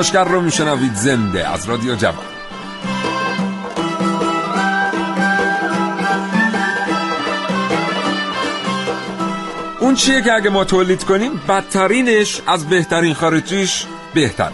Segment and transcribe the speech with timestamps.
[0.00, 2.24] کاوشگر رو میشنوید زنده از رادیو جوان.
[9.80, 14.50] اون چیه که اگه ما تولید کنیم بدترینش از بهترین خارجیش بهتر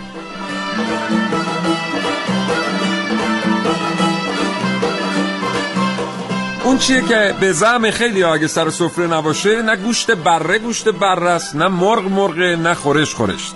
[6.65, 11.31] اون چیه که به زعم خیلی اگه سر سفره نباشه نه گوشت بره گوشت بره
[11.31, 13.55] است نه مرغ مرغ نه خورش خورشت.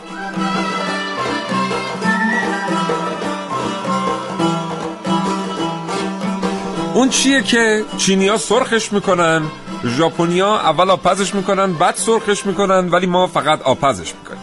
[7.00, 9.42] اون چیه که چینیا سرخش می‌کنن
[9.84, 14.40] ژاپنیا اول آپزش می‌کنن بعد سرخش می‌کنن ولی ما فقط آپزش می‌کنیم.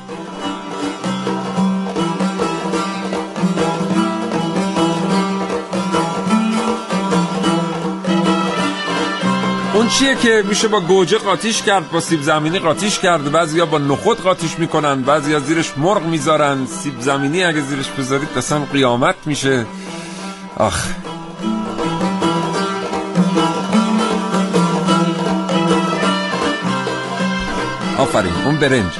[9.73, 13.78] اون چیه که میشه با گوجه قاتیش کرد با سیب زمینی قاتیش کرد بعضیا با
[13.78, 16.66] نخود قاتیش می‌کنن بعضیا زیرش مرغ می‌ذارن.
[16.66, 19.66] سیب زمینی اگه زیرش بذارید اصلا قیامت میشه.
[20.58, 20.85] آخ.
[27.98, 28.94] آفرین اون برنج.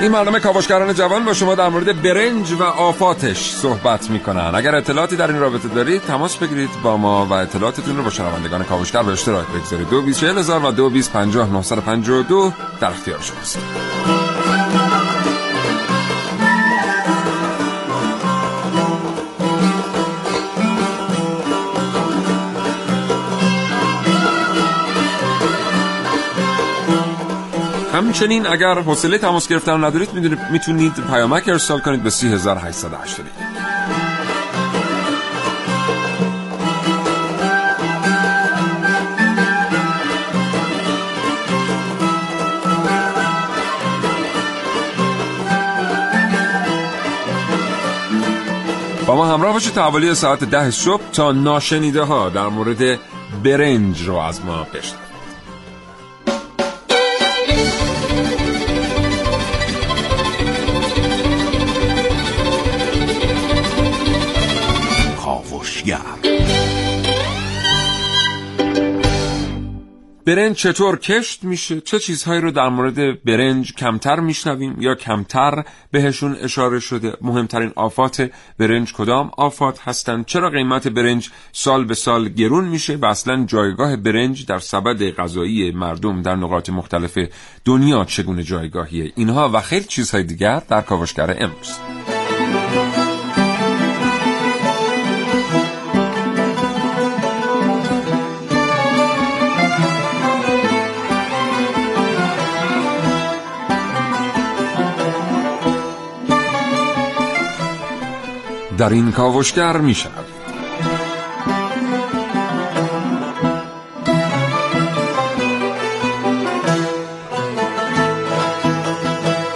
[0.00, 4.52] این برنامه کاوشگران جوان با شما در مورد برنج و آفاتش صحبت می‌کنن.
[4.54, 8.64] اگر اطلاعاتی در این رابطه دارید تماس بگیرید با ما و اطلاعاتتون رو با شنوندگان
[8.64, 9.88] کاوشگر به اشتراک بگذارید.
[9.88, 13.58] دو بیس هزار و دو بیس پنجاه و دو در اختیار شماست.
[28.00, 30.10] همچنین اگر حوصله تماس گرفتن ندارید
[30.52, 33.26] می‌تونید پیامک ارسال کنید به 3880
[49.06, 52.98] با ما همراه باشید تا حوالی ساعت ده صبح تا ناشنیده ها در مورد
[53.44, 55.09] برنج رو از ما بشنوید.
[70.30, 76.36] برنج چطور کشت میشه؟ چه چیزهایی رو در مورد برنج کمتر میشنویم یا کمتر بهشون
[76.40, 82.64] اشاره شده؟ مهمترین آفات برنج کدام آفات هستند؟ چرا قیمت برنج سال به سال گرون
[82.64, 87.18] میشه و اصلا جایگاه برنج در سبد غذایی مردم در نقاط مختلف
[87.64, 92.19] دنیا چگونه جایگاهیه؟ اینها و خیلی چیزهای دیگر در کاوشگر امروز.
[108.80, 110.24] در این کاوشگر می شود.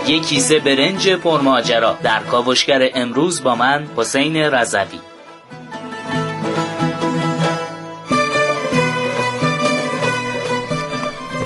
[0.07, 5.01] یک کیسه برنج پرماجرا در کاوشگر امروز با من حسین رضوی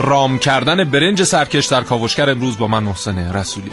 [0.00, 3.72] رام کردن برنج سرکش در کاوشگر امروز با من محسن رسولی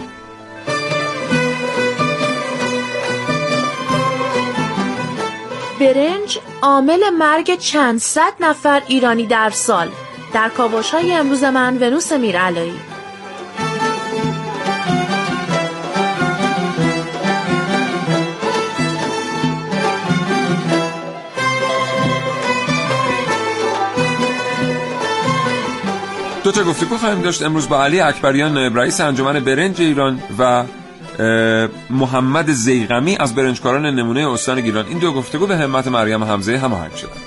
[5.85, 9.87] برنج عامل مرگ چند صد نفر ایرانی در سال.
[10.33, 12.73] در کاوش های امروز من ونوس میرعلایی.
[26.43, 27.43] دو تا گفتگو خواهیم داشت.
[27.43, 30.63] امروز با علی اکبریان رئیس انجمن برنج ایران و
[31.89, 34.85] محمد زیغمی از برنجکاران نمونه استان گیلان.
[34.87, 37.21] این دو گفتگو به همت مریم حمزه هماهنگ شدن.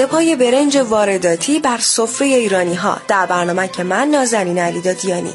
[0.00, 5.32] رد پای برنج وارداتی بر سفره ایرانی ها در برنامه که من نازنین علی دادیانی.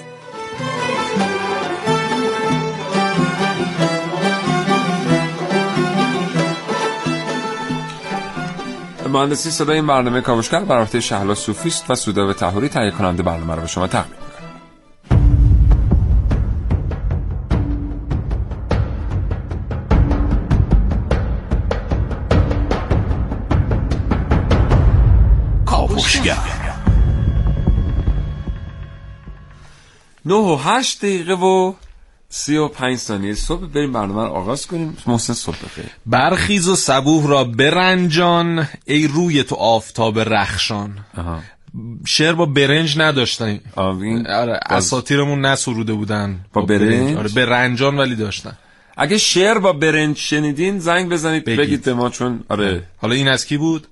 [9.10, 13.56] مهندسی صدای این برنامه کاوشگر بر شهلا صوفیست و سودا و تحوری تهیه کننده برنامه
[13.56, 14.25] رو به شما تقدیم
[25.96, 26.38] کاوشگر
[30.26, 31.74] نه و هشت دقیقه و
[32.30, 33.66] سی و پنج ثانیه صبح.
[33.66, 34.98] بریم برنامه رو آغاز کنیم.
[35.08, 35.86] محسن صبح بخیر.
[36.06, 40.98] برخیز و صبوح را برنجان ای روی تو آفتاب رخشان.
[41.18, 41.40] آها.
[42.06, 46.46] شعر با برنج نداشتن آوین آره اساتیرمون نسروده بودن.
[46.54, 48.58] با برنج؟ آره برنجان ولی داشتن.
[48.98, 51.60] اگه شعر با برنج شنیدین زنگ بزنید بگید.
[51.60, 52.84] بگید به ما چون آره.
[52.98, 53.88] حالا این از کی بود؟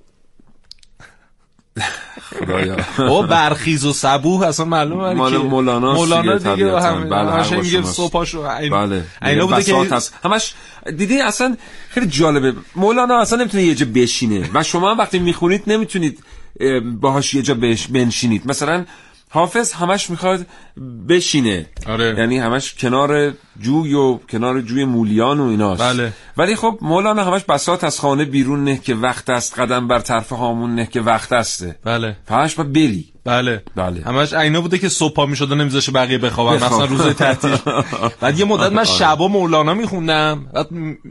[2.30, 2.76] خدایا
[3.10, 6.80] او برخیز و صبوح اصلا معلومه مال مولانا مولانا دیگه.
[6.80, 7.82] همه بله، همش میگه.
[7.82, 10.14] صبحاشو این بله اینا بوده که هست.
[10.24, 10.54] همش
[10.96, 11.56] دیدی اصلا
[11.88, 16.24] خیلی جالبه مولانا اصلا نمی‌تونه یه جا بشینه و شما هم وقتی می‌خونید نمی‌تونید
[16.60, 17.54] اه، باهاش یه جا
[17.90, 18.84] بنشینید مثلا
[19.34, 20.46] حافظ همش می‌خواد
[21.08, 21.66] بشینه.
[21.86, 22.14] آره.
[22.18, 25.82] یعنی همش کنار جوی و کنار جوی مولیان و ایناست.
[25.82, 26.12] بله.
[26.36, 30.32] ولی خب مولانا همش بساط از خانه بیرون نه که وقت است قدم بر طرف
[30.32, 32.16] هامون نه که وقت استه بله.
[32.28, 33.13] همش باید بری.
[33.24, 33.62] بله.
[33.76, 34.02] بله.
[34.04, 36.56] همش عینا بوده که صبح پا می‌شد و نمیذاشه بقیه بخوابن.
[36.56, 36.72] بخواب.
[36.82, 37.56] مثلا روز تعطیل.
[38.20, 38.84] بعد یه مدت من آره.
[38.84, 40.46] شبا مولانا میخوندم.
[40.54, 40.68] بعد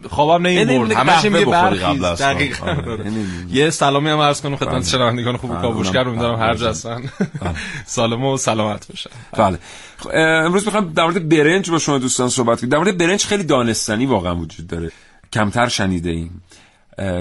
[0.10, 0.98] خوابم یعنی نمی‌برد.
[0.98, 2.34] همش میگه برخیز قبل از خواب.
[2.34, 3.06] دقیقاً آره.
[3.06, 4.56] یعنی- یه سلامی هم عرض کنم.
[4.56, 4.84] خدمت بله.
[4.84, 6.70] شنوندگان خوب بله، کاوشگر امیدوارم هر جا بله.
[6.70, 7.02] هستن.
[7.86, 9.10] سالم و سلامت باشن.
[9.38, 9.60] بله.
[9.98, 13.44] خب، امروز می‌خوام در مورد برنج با شما دوستان صحبت کنیم در مورد برنج خیلی
[13.44, 14.92] دانستنی واقعا وجود داره.
[15.34, 16.42] کمتر شنیده ایم.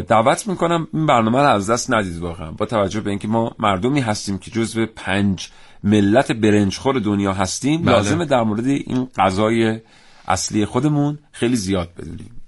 [0.09, 4.01] دعوت می‌کنم این برنامه رو از دست ندید واقعا با توجه به اینکه ما مردمی
[4.01, 5.49] هستیم که جزو پنج
[5.85, 7.93] ملت برنجخور دنیا هستیم بله.
[7.93, 9.81] لازمه در مورد این غذای
[10.29, 12.43] اصلی خودمون خیلی زیاد بدونیم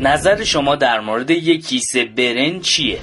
[0.00, 2.98] نظر شما در مورد یک کیسه برنج چیه؟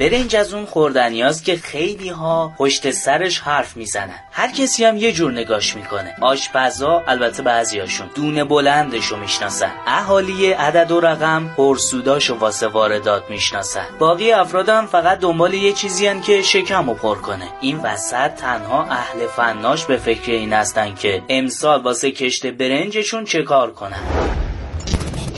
[0.00, 4.18] برنج از اون خوردنیاست که خیلی ها پشت سرش حرف می‌زنن.
[4.32, 6.14] هر کسی هم یه جور نگاش می‌کنه.
[6.20, 9.70] آشپزا البته بعضیاشون دونه بلندشو می‌شناسن.
[9.86, 13.86] اهالی عدد و رقم پرسوداشو واسه واردات می‌شناسن.
[13.98, 17.48] باقی افراد هم فقط دنبال یه چیزی هن که شکمو پر کنه.
[17.60, 23.42] این وسط تنها اهل فناش به فکر این هستن که امسال واسه کشت برنجشون چه
[23.42, 24.00] کار کنن.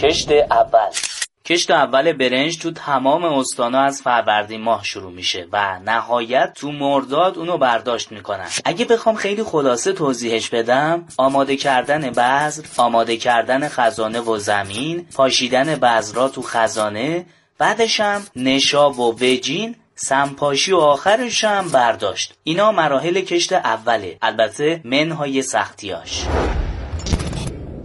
[0.02, 1.15] کشت اول.
[1.46, 7.38] کشت اول برنج تو تمام استانا از فروردین ماه شروع میشه و نهایت تو مرداد
[7.38, 8.46] اونو برداشت می‌کنن.
[8.64, 15.74] اگه بخوام خیلی خلاصه توضیحش بدم آماده کردن بذر آماده کردن خزانه و زمین پاشیدن
[15.74, 17.26] بذرا تو خزانه
[17.58, 22.34] بعدش هم نشاب و وجین سمپاشی و آخرش هم برداشت.
[22.44, 26.24] اینا مراحل کشت اوله البته منهای سختیاش.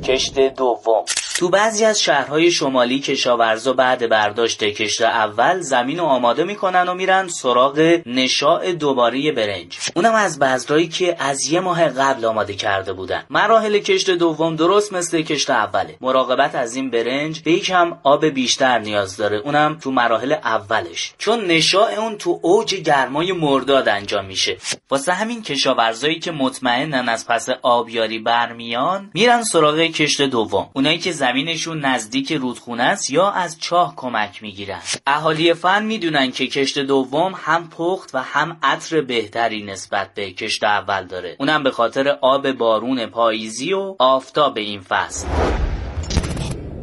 [0.04, 1.06] کشت دوم.
[1.42, 6.94] تو بعضی از شهرهای شمالی کشاورزا بعد برداشت کشت اول زمین رو آماده می‌کنن و
[6.94, 9.78] میرن سراغ نشاع دوباره برنج.
[9.96, 13.24] اونم از بذرایی که از یه ماه قبل آماده کرده بودن.
[13.30, 15.98] مراحل کشت دوم درست مثل کشت اوله.
[16.02, 19.38] مراقبت از این برنج به یکم آب بیشتر نیاز داره.
[19.38, 21.14] اونم تو مراحل اولش.
[21.18, 24.58] چون نشاع اون تو اوج گرمای مرداد انجام میشه.
[24.90, 30.70] واسه همین کشاورزایی که مطمئنن از پس آبیاری برمیان میرن سراغ کشت دوم.
[30.74, 34.80] اونایی که زمینشون نزدیک رودخونه است یا از چاه کمک می‌گیرن.
[35.07, 40.63] اهالی فن می‌دونن که کشت دوم هم پخت و هم عطر بهتری نسبت به کشت
[40.63, 41.36] اول داره.
[41.39, 45.27] اونم به خاطر آب بارون پاییزی و آفتاب این فصل.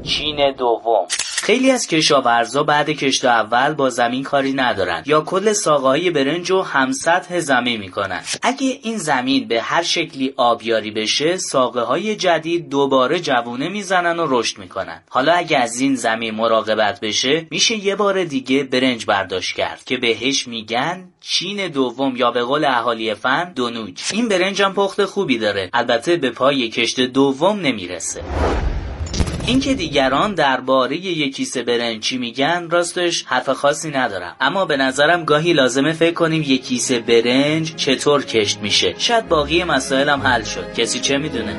[0.02, 1.06] چین دوم.
[1.42, 6.50] خیلی از کشاورزا بعد کشت اول با زمین کاری ندارن یا کل ساقه های برنج
[6.50, 8.20] رو هم سطح زمین می‌کنن.
[8.42, 14.26] اگه این زمین به هر شکلی آبیاری بشه ساقه های جدید دوباره جوونه می‌زنن و
[14.30, 15.02] رشد می‌کنن.
[15.08, 19.96] حالا اگه از این زمین مراقبت بشه میشه یه بار دیگه برنج برداشت کرد که
[19.96, 25.38] بهش میگن چین دوم یا به قول اهالی فن دونوج این برنج هم پخت خوبی
[25.38, 25.70] داره.
[25.72, 28.22] البته به پای کشت دوم نمی‌رسه.
[29.48, 34.36] اینکه دیگران درباره یک کیسه برنج چی میگن راستش حرف خاصی ندارم.
[34.40, 38.94] اما به نظرم گاهی لازمه فکر کنیم یک کیسه برنج چطور کشت میشه.
[38.98, 40.72] شاید باقی مسائل هم حل شد.
[40.74, 41.56] کسی چه می‌دونه؟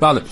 [0.00, 0.22] بله.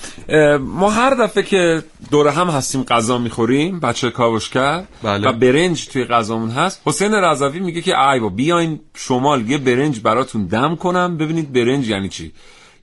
[0.59, 5.29] ما هر دفعه که دور هم هستیم غذا می‌خوریم بچه کاوشگر بله.
[5.29, 10.01] و برنج توی غذامون هست حسین رضوی میگه که ای با بیاین شمال یه برنج
[10.01, 12.33] براتون دم کنم ببینید برنج یعنی چی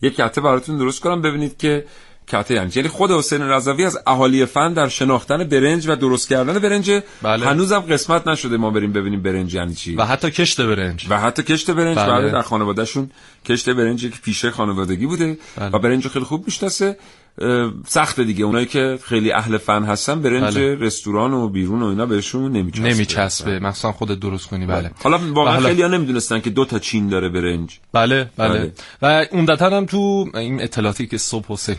[0.01, 1.85] یه کته براتون درست کنم ببینید که
[2.27, 2.79] کته یعنی چی.
[2.79, 7.45] یعنی خود حسین رضوی از اهالی فن در شناختن برنج و درست کردن برنج بله.
[7.45, 11.43] هنوزم قسمت نشده ما بریم ببینیم برنج یعنی چی و حتی کشت برنج و حتی
[11.43, 12.11] کشت برنج بله.
[12.11, 12.29] بله.
[12.31, 13.09] در خانوادهشون
[13.45, 15.69] کشت برنج که پیشه خانوادگی بوده بله.
[15.69, 16.97] و برنج خیلی خوب می‌شناسه
[17.41, 18.45] اه، سخته دیگه.
[18.45, 20.75] اونایی که خیلی اهل فن هستن برنج بله.
[20.75, 22.89] رستوران و بیرون و اینا بهشون نمیچسبه.
[22.89, 23.59] نمیچسبه.
[23.59, 24.91] مثلا خودت درست کنی بله.
[25.03, 27.79] حالا واقعا حالا- خیلی ها نمی‌دونستن که دو تا چین داره برنج.
[27.93, 28.59] بله بله.
[28.59, 28.73] بله.
[29.01, 31.75] و عمدتا هم تو این اطلاعاتی که صبح حسین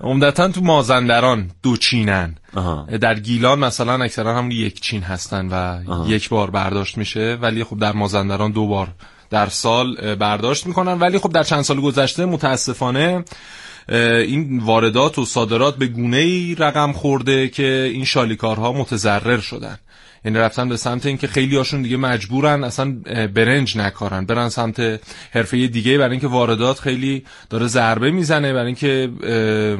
[0.00, 2.34] عمدتا تو مازندران دو چینن.
[2.54, 2.86] آها.
[3.00, 7.38] در گیلان مثلا اکثرا هم یک چین هستن و یک بار برداشت میشه.
[7.42, 8.88] ولی خب در مازندران دو بار
[9.30, 10.92] در سال برداشت می‌کنن.
[10.92, 13.24] ولی خب در چند سال گذشته متاسفانه
[13.88, 19.78] این واردات و صادرات به گونه ای رقم خورده که این شالیکارها متضرر شدن.
[20.24, 22.96] یعنی رفتن به سمت اینکه خیلی هاشون دیگه مجبورن اصلا
[23.34, 24.26] برنج نکارن.
[24.26, 25.00] برن سمت
[25.32, 29.10] حرفه دیگه برای اینکه واردات خیلی داره ضربه می‌زنه برای اینکه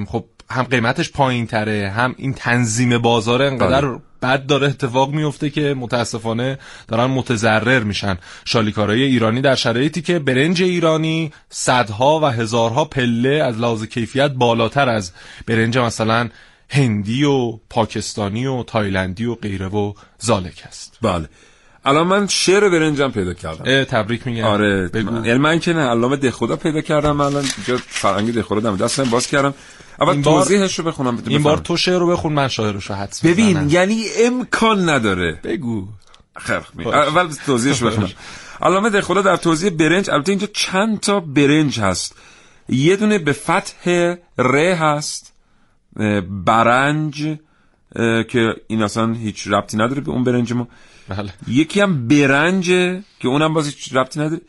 [0.09, 3.99] خب هم قیمتش پایین تره هم این تنظیم بازار انقدر بله.
[4.23, 6.59] بد داره اتفاق میفته که متاسفانه
[6.89, 8.19] دارن متضرر میشن.
[8.45, 14.89] شالیکارای ایرانی در شرایطی که برنج ایرانی صدها و هزارها پله از لحاظ کیفیت بالاتر
[14.89, 15.13] از
[15.47, 16.29] برنج مثلا
[16.71, 21.29] هندی و پاکستانی و تایلندی و غیره و زالک است بله.
[21.85, 23.85] الان من شعر برنجم پیدا کردم.
[23.85, 24.45] تبریک میگم.
[24.45, 24.89] آره.
[24.89, 25.11] بگو.
[25.11, 27.17] من- یعنی من که نه علامه دهخدا پیدا کردم.
[27.17, 29.55] من الان اینجا فرنگی دهخدا دم دستم باز کردم.
[30.01, 31.57] اول توضیحش رو بخونم این بار.
[31.59, 33.71] تو شعر رو بخون من شاعرش رو حدس ببین.
[33.71, 35.41] یعنی امکان نداره.
[35.45, 35.89] بگو.
[36.37, 38.11] خیر می- اول توضیحش رو بخونم.
[38.63, 42.17] علامه دهخدا در توضیح برنج البته اینجا چند تا برنج هست.
[42.69, 45.33] یه دونه به فتح ر هست
[46.45, 47.37] برنج
[48.29, 50.69] که این اصلا هیچ ربطی نداره به اون برنج ما
[51.09, 51.33] بله.
[51.49, 54.41] یکی هم برنجه که اونم باز هیچ ربطی نداره.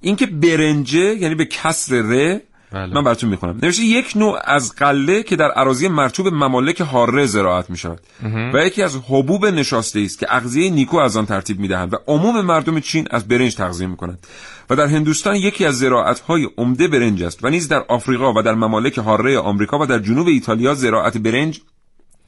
[0.00, 2.38] این که برنجه یعنی به کسر ر
[2.72, 2.94] بله.
[2.94, 3.58] من براتون می‌خونم.
[3.62, 8.00] نوشته یک نوع از قله که در اراضی مرتوب ممالک هاره زراعت می شود
[8.54, 12.40] و یکی از حبوب نشاسته است که اغذیه نیکو از آن ترتیب می‌دهند و عموم
[12.40, 14.26] مردم چین از برنج تغذیه می‌کنند
[14.70, 18.42] و در هندوستان یکی از زراعت های عمده برنج است و نیز در آفریقا و
[18.42, 21.60] در ممالک هاره آمریکا و در جنوب ایتالیا زراعت برنج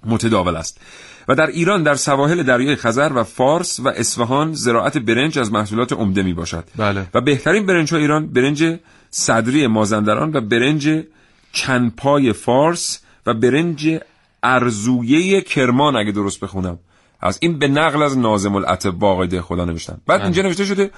[0.07, 0.81] متداول است.
[1.29, 5.93] و در ایران در سواحل دریای خزر و فارس و اصفهان زراعت برنج از محصولات
[5.93, 7.07] عمده می باشد بله.
[7.15, 8.79] و بهترین برنج های ایران برنج
[9.11, 11.05] صدری مازندران و برنج
[11.53, 13.99] چندپای فارس و برنج
[14.43, 16.79] ارزویه کرمان اگه درست بخونم.
[17.25, 20.91] از این به نقل از نازم الاطباء آقای ده خدا نوشتن بعد اینجا نوشته شده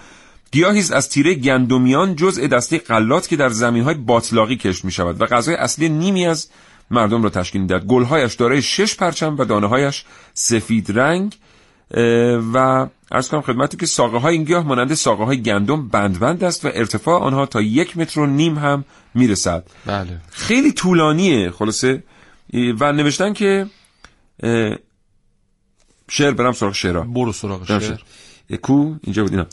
[0.53, 5.27] گیاهی از تیره گندمیان جزء دسته غلات که در زمینهای باطلاقی کشت می شود و
[5.27, 6.49] غذای اصلی نیمی از
[6.91, 7.87] مردم را تشکیل می‌دهد.
[7.87, 11.37] گلهایش دارای شش پرچم و دانههایش سفید رنگ
[12.55, 16.45] و ارز کنم خدمتی که ساقه های این گیاه مانند ساقه های گندم بند بند
[16.45, 19.67] است و ارتفاع آنها تا یک متر و نیم هم می‌رسد.
[19.87, 20.21] بله.
[20.31, 22.03] خیلی طولانیه خلاصه.
[22.81, 23.67] و نوشتن که
[26.11, 27.03] شعر برم سراغ شعرها.
[27.03, 27.81] برو سراغ شعر.
[27.81, 28.01] شعر.
[28.63, 29.47] کو؟ اینجا بود اینا.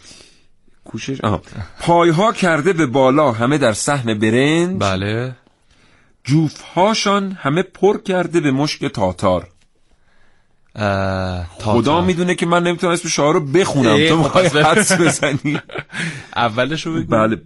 [0.86, 1.42] کوشش آها.
[1.80, 4.80] پایها کرده به بالا همه در صحن برنج.
[4.80, 5.36] بله.
[6.24, 9.48] جوفهاشان همه پر کرده به مشک تاتار.
[11.60, 12.02] خدا.
[12.02, 14.08] می‌دونه که من نمی‌تونم اسم شعر رو بخونم.
[14.08, 15.62] تو می‌خوای حدس بزنی؟
[16.36, 17.08] اولش رو بگو.
[17.08, 17.42] بله.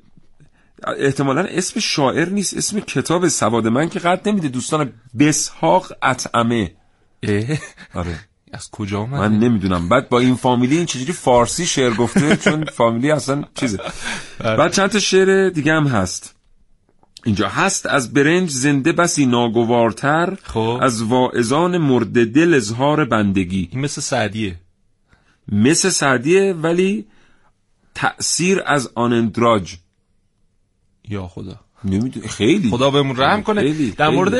[0.98, 4.48] احتمالا اسم شاعر نیست اسم کتاب سواد من که قد نمیده.
[4.48, 6.72] دوستان بسحاق اطعمه.
[7.94, 8.20] آره.
[8.54, 9.90] از کجا اومد من نمی‌دونم.
[9.90, 13.80] بعد با این فامیلی این چجوری فارسی شعر گفته؟ چون فامیلی اصلا چیزه.
[14.58, 16.36] بعد چند تا شعر دیگه هم هست.
[17.28, 17.86] اینجا هست.
[17.86, 20.80] از برنج زنده بسی ناگوارتر خب.
[20.82, 23.70] از واعظان مرد دل اظهار بندگی.
[23.72, 24.56] این مثل سعدیه.
[25.48, 27.06] مثل سعدیه ولی
[27.96, 29.76] تأثیر از آنندراج
[31.10, 31.60] یا خدا.
[31.84, 32.70] نمی‌دونم خیلی.
[32.70, 33.62] خدا بهمون رحم کنه.
[33.62, 34.34] خیلی، در مورد.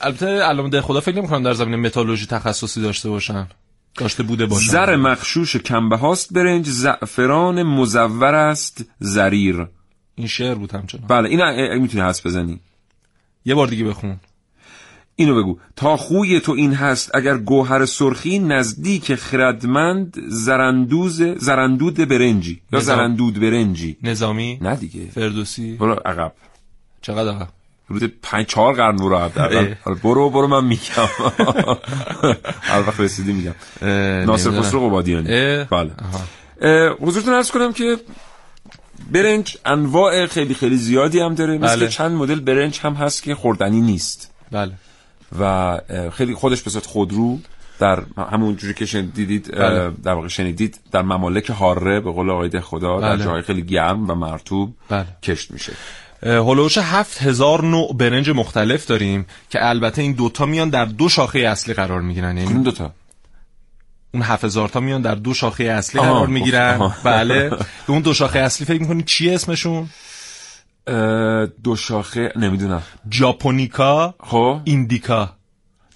[0.00, 3.48] البته علامه ده خدا فکر نمی‌کنم در زمینه متالورژی تخصصی داشته باشن.
[3.96, 4.72] داشته بوده باشن.
[4.72, 6.66] زر مخشوش کمبه هاست برنج.
[6.68, 8.84] زعفران مزور است.
[8.98, 9.66] زریر.
[10.14, 11.06] این شعر بود همچنان.
[11.06, 12.60] بله این می‌تونی حس بزنی.
[13.44, 14.16] یه بار دیگه بخون.
[15.16, 15.58] اینو بگو.
[15.76, 22.60] تا خوی تو این هست اگر گوهر سرخی نزدیک خردمند زرندوز زرندود برنجی.
[22.72, 22.96] یا نظام.
[22.96, 23.96] زرندود برنجی.
[24.02, 25.06] نظامی؟ نه دیگه.
[25.06, 26.32] فردوسی؟ برو عقب.
[27.02, 27.48] چقدر آقا
[27.90, 29.76] حدود پنج چهار قرن برو عقب.
[30.02, 30.82] برو برو من میگم.
[32.72, 33.54] هر وقت رسیدی میگم.
[34.26, 34.50] ناصر.
[34.50, 35.28] خسرو قبادیانی.
[35.64, 35.90] بله.
[37.00, 37.96] حضورتون ارز کنم که
[39.12, 41.88] برنج انواع خیلی خیلی زیادی هم داره مثل بله.
[41.88, 44.72] چند مدل برنج هم هست که خوردنی نیست بله
[45.40, 45.80] و
[46.12, 47.38] خیلی خودش به صورت خودرو
[47.78, 49.90] در همون جوری که شن- دیدید اه، بله.
[50.04, 53.24] در واقع شنیدید در ممالک هاره به قول آقای خدا در بله.
[53.24, 55.06] جاهای خیلی گرم و مرطوب بله.
[55.22, 55.72] کشت میشه
[56.22, 61.38] هلوش هفت هزار نوع برنج مختلف داریم که البته این دوتا میان در دو شاخه
[61.38, 62.92] اصلی قرار می‌گیرن این یعنی دوتا
[64.14, 66.92] اون هفت هزار تا میان در دو شاخه اصلی قرار می‌گیرن.
[67.04, 67.50] بله.
[67.86, 69.88] به اون دو شاخه اصلی فکر می‌کنی چیه اسمشون؟
[71.64, 72.82] دو شاخه نمی‌دونم.
[73.12, 74.60] ژاپونیکا خب.
[74.64, 75.30] ایندیکا.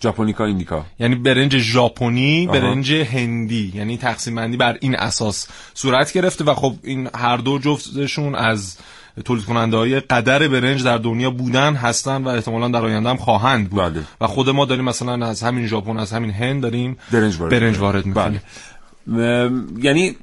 [0.03, 0.85] ژاپونیکا ایندیکا.
[0.99, 3.73] یعنی برنج ژاپنی برنج هندی.
[3.75, 8.77] یعنی تقسیم بندی بر این اساس صورت گرفته و خب این هر دو جفتشون از
[9.25, 13.71] تولید کننده های قدر برنج در دنیا بودن هستن و احتمالا در آینده هم خواهند
[13.71, 14.03] بود بله.
[14.21, 17.79] و خود ما داریم مثلا از همین ژاپن از همین هند داریم برنج وارد برنج
[17.79, 18.41] وارد می‌کنیم
[19.07, 19.49] بله.
[19.49, 20.17] م- یعنی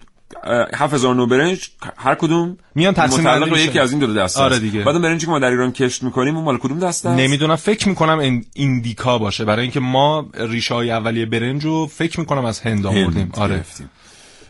[0.44, 3.62] اه، 7000 نو برنج هر کدوم میان تقسیم متعلق به.
[3.62, 4.60] یکی از این دو دسته آره.
[4.60, 4.84] دیگه.
[4.84, 7.56] بعد اون برنجی که ما در ایران کشت می‌کنیم اون مال کدوم دسته است نمی‌دونم
[7.56, 12.46] فکر می‌کنم این ایندیکا باشه برای اینکه ما ریشه های اولیه برنج رو فکر می‌کنم
[12.46, 13.90] از هند آوردیم آره گرفتیم.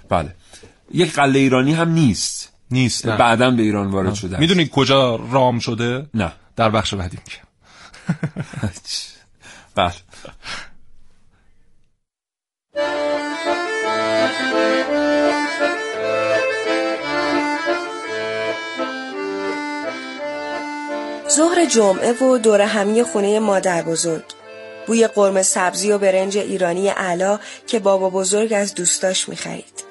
[0.10, 0.36] بله
[0.94, 3.18] یک قله ایرانی هم نیست نیست نه.
[3.18, 4.40] بعدا به ایران وارد شده.
[4.40, 6.32] می‌دونی کجا رام شده؟ نه.
[6.56, 7.46] در بخش بعدی میگم.
[9.76, 9.94] بله.
[21.30, 24.24] ظهر جمعه و دور همی خونه مادر بزرگ.
[24.88, 29.85] بوی قرمه سبزی و برنج ایرانی علا که بابا بزرگ از دوستاش می‌خرید.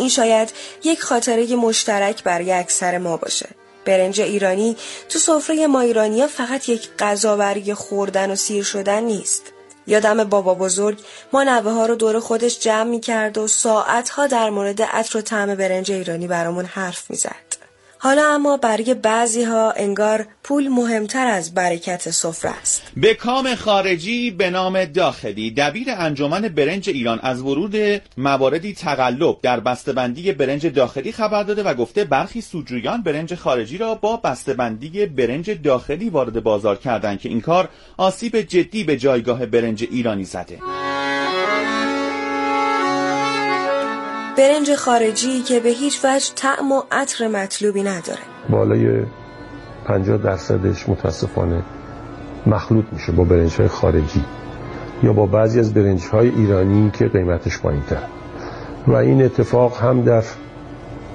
[0.00, 0.52] این شاید
[0.84, 3.48] یک خاطره مشترک برای اکثر ما باشه
[3.84, 4.76] برنج ایرانی
[5.08, 9.42] تو سفره ما ایرانیا فقط یک غذا برای خوردن و سیر شدن نیست
[9.86, 10.98] یادم بابا بزرگ
[11.32, 15.18] ما نوه ها رو دور خودش جمع می کرد و ساعت ها در مورد عطر
[15.18, 17.49] و طعم برنج ایرانی برامون حرف می زد.
[18.02, 22.82] حالا اما برای بعضی ها انگار پول مهمتر از برکت سفره است.
[22.96, 29.60] به کام خارجی به نام داخلی دبیر انجمن برنج ایران از ورود مواردی تقلب در
[29.60, 35.50] بسته‌بندی برنج داخلی خبر داده و گفته برخی سودجویان برنج خارجی را با بسته‌بندی برنج
[35.50, 40.58] داخلی وارد بازار کردند که این کار آسیب جدی به جایگاه برنج ایرانی زده
[44.40, 48.18] برنج خارجی که به هیچ وجه طعم و عطر مطلوبی نداره.
[48.50, 49.02] بالای
[49.84, 51.62] 50 درصدش متاسفانه
[52.46, 54.24] مخلوط میشه با برنج های خارجی
[55.02, 58.02] یا با بعضی از برنج های ایرانی که قیمتش پایین تر
[58.86, 60.24] و این اتفاق هم در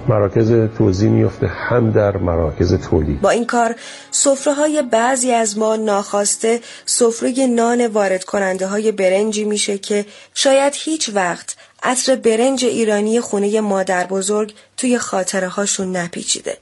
[0.07, 3.75] مراکز توزیع میفته هم در مراکز تولید با این کار
[4.11, 10.73] سفره های بعضی از ما ناخواسته سفره نان وارد کننده های برنجی میشه که شاید
[10.75, 16.57] هیچ وقت عطر برنج ایرانی خونه مادر بزرگ توی خاطره هاشون نپیچیده.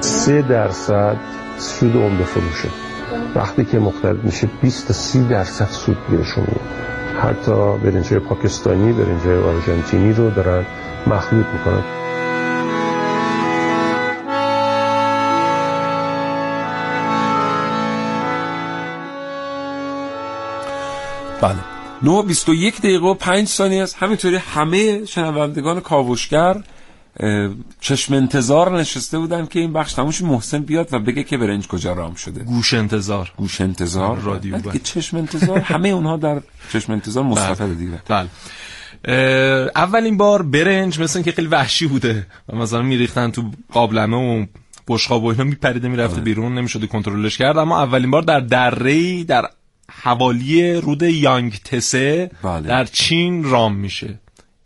[0.00, 1.16] سه درصد
[1.58, 2.68] سود عمده فروشه
[3.34, 6.60] وقتی که مختلف میشه 20 تا 30 درصد سود گیرشون میاد
[7.22, 7.50] حتی
[7.84, 10.66] برنج های پاکستانی برنج های آرژانتینی رو دارن
[11.06, 11.84] مخلوط می‌کنن.
[21.42, 21.81] بله.
[22.02, 23.96] 9 21 دقیقه و 5 ثانیه است.
[23.98, 26.62] همینطوری همه شنوندگان کاوشگر
[27.80, 31.92] چشم انتظار نشسته بودن که این بخش تموش محسن بیاد و بگه که برنج کجا
[31.92, 32.44] رام شده.
[32.44, 33.32] گوش انتظار.
[33.36, 34.18] گوش انتظار.
[34.18, 34.72] رادیو بله.
[34.72, 35.58] که چشم انتظار.
[35.58, 38.02] همه اونها در چشم انتظار مستفد دیگه.
[38.08, 38.28] بله.
[39.76, 42.26] اولین بار برنج مثل اینکه خیلی وحشی بوده.
[42.48, 44.46] و مثلا میریختن تو قابلمه و
[44.88, 47.58] بشقاب و اینا میپریده می‌رفته بیرون نمی‌شده کنترلش کرد.
[47.58, 49.48] اما اولین بار در دره در
[50.00, 52.68] حوالی رود یانگ تسه بله.
[52.68, 54.18] در چین رام میشه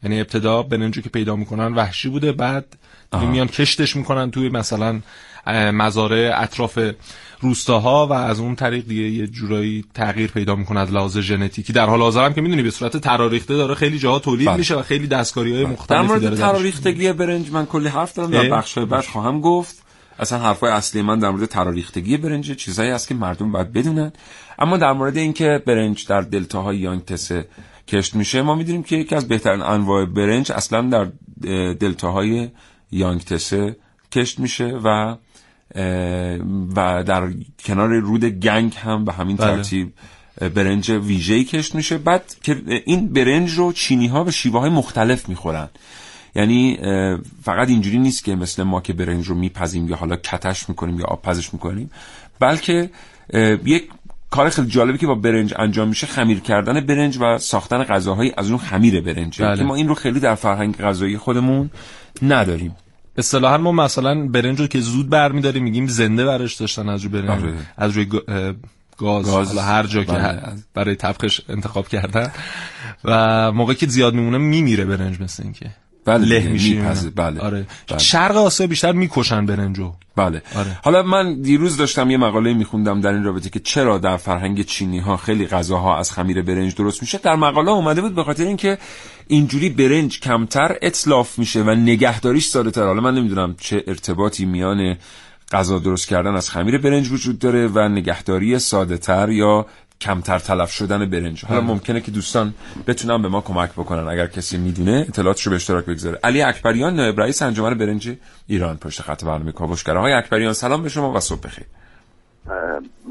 [0.03, 2.77] یعنی ابتدا برنجو که پیدا می‌کنن وحشی بوده بعد
[3.31, 5.01] میان کشتش می‌کنن توی مثلا
[5.73, 6.79] مزارع اطراف
[7.41, 11.87] روستاها و از اون طریق دیگه یه جورایی تغییر پیدا می‌کنه از لحاظ ژنتیکی در
[11.87, 14.57] حال حاضر هم که می‌دونی به صورت تراریخته داره خیلی جاها تولید بله.
[14.57, 16.51] میشه و خیلی دستکاری های در مختلفی مورد داره درش.
[16.51, 19.86] تراریختگی برنج من کلی حرف دارم در؟ بخش بعد خواهم گفت
[20.19, 24.13] اصلا حرفای اصلی من در مورد تراریختگی برنج چیزایی است که مردم باید بدونن.
[24.59, 27.49] اما در مورد اینکه برنج در دلتاهای یانگتسه
[27.89, 31.07] کشت میشه ما می‌دونیم که یکی از بهترین انواع برنج اصلا در
[31.45, 32.49] اه، دلتاهای
[32.91, 33.77] یانگتسه
[34.13, 35.17] کشت میشه و
[36.77, 37.33] و در
[37.65, 39.57] کنار رود گنگ هم به همین بله.
[39.57, 39.93] ترتیب
[40.55, 41.99] برنج ویژه‌ای کشت میشه.
[41.99, 45.69] بعد که این برنج رو چینی ها به شیوه های مختلف می‌خورن.
[46.37, 46.79] یعنی
[47.43, 51.07] فقط اینجوری نیست که مثل ما که برنج رو میپزیم یا حالا کتش می‌کنیم یا
[51.07, 51.91] آب پزش می‌کنیم
[52.41, 52.91] بلکه
[53.65, 53.89] یک
[54.31, 58.51] کار خیلی جالبی که با برنج انجام میشه خمیر کردن برنج و ساختن غذاهایی از
[58.51, 59.57] اون خمیر برنج بله.
[59.57, 61.71] که ما این رو خیلی در فرهنگ غذایی خودمون
[62.23, 62.77] نداریم
[63.19, 67.43] اصطلاحا ما مثلا برنج رو که زود برمیداریم میگیم زنده برش داشتن از روی برنج
[67.43, 67.55] آره.
[67.77, 68.05] از روی
[68.99, 69.49] گاز, گاز.
[69.49, 70.41] حالا هر جا که بله.
[70.41, 72.33] ه- برای طبخش انتخاب کردن
[73.05, 75.71] و موقعی که زیاد میمونه میمیره برنج مثل این که
[76.07, 77.41] بله له میپزه، بله.
[77.41, 77.67] آره.
[77.89, 77.99] بله.
[77.99, 80.43] شرق آسیا بیشتر می‌کشن برنجو بله.
[80.57, 80.79] آره.
[80.83, 84.99] حالا من دیروز داشتم یه مقاله میخوندم در این رابطه که چرا در فرهنگ چینی
[84.99, 87.19] ها خیلی غذاها از خمیر برنج درست میشه.
[87.19, 88.79] در مقاله اومده بود به خاطر اینکه
[89.27, 92.85] اینجوری برنج کمتر اتلاف میشه و نگهداریش ساده تر.
[92.85, 94.97] حالا من نمی‌دونم چه ارتباطی میان
[95.53, 99.67] غذا درست کردن از خمیر برنج وجود داره و نگهداری ساده تر یا
[100.01, 101.45] کمتر تلف شدن برنج.
[101.45, 102.55] حالا ممکنه که دوستان
[102.87, 105.05] بتونن به ما کمک بکنن اگر کسی می‌دونه.
[105.09, 106.19] اطلاعاتشو به اشتراک بگذاره.
[106.25, 108.77] علی اکبریان نایب رئیس انجمن برنج ایران.
[108.77, 110.01] پشت خط برنامه کاوشگرا.
[110.01, 111.65] های اکبریان سلام به شما و صبح بخیر.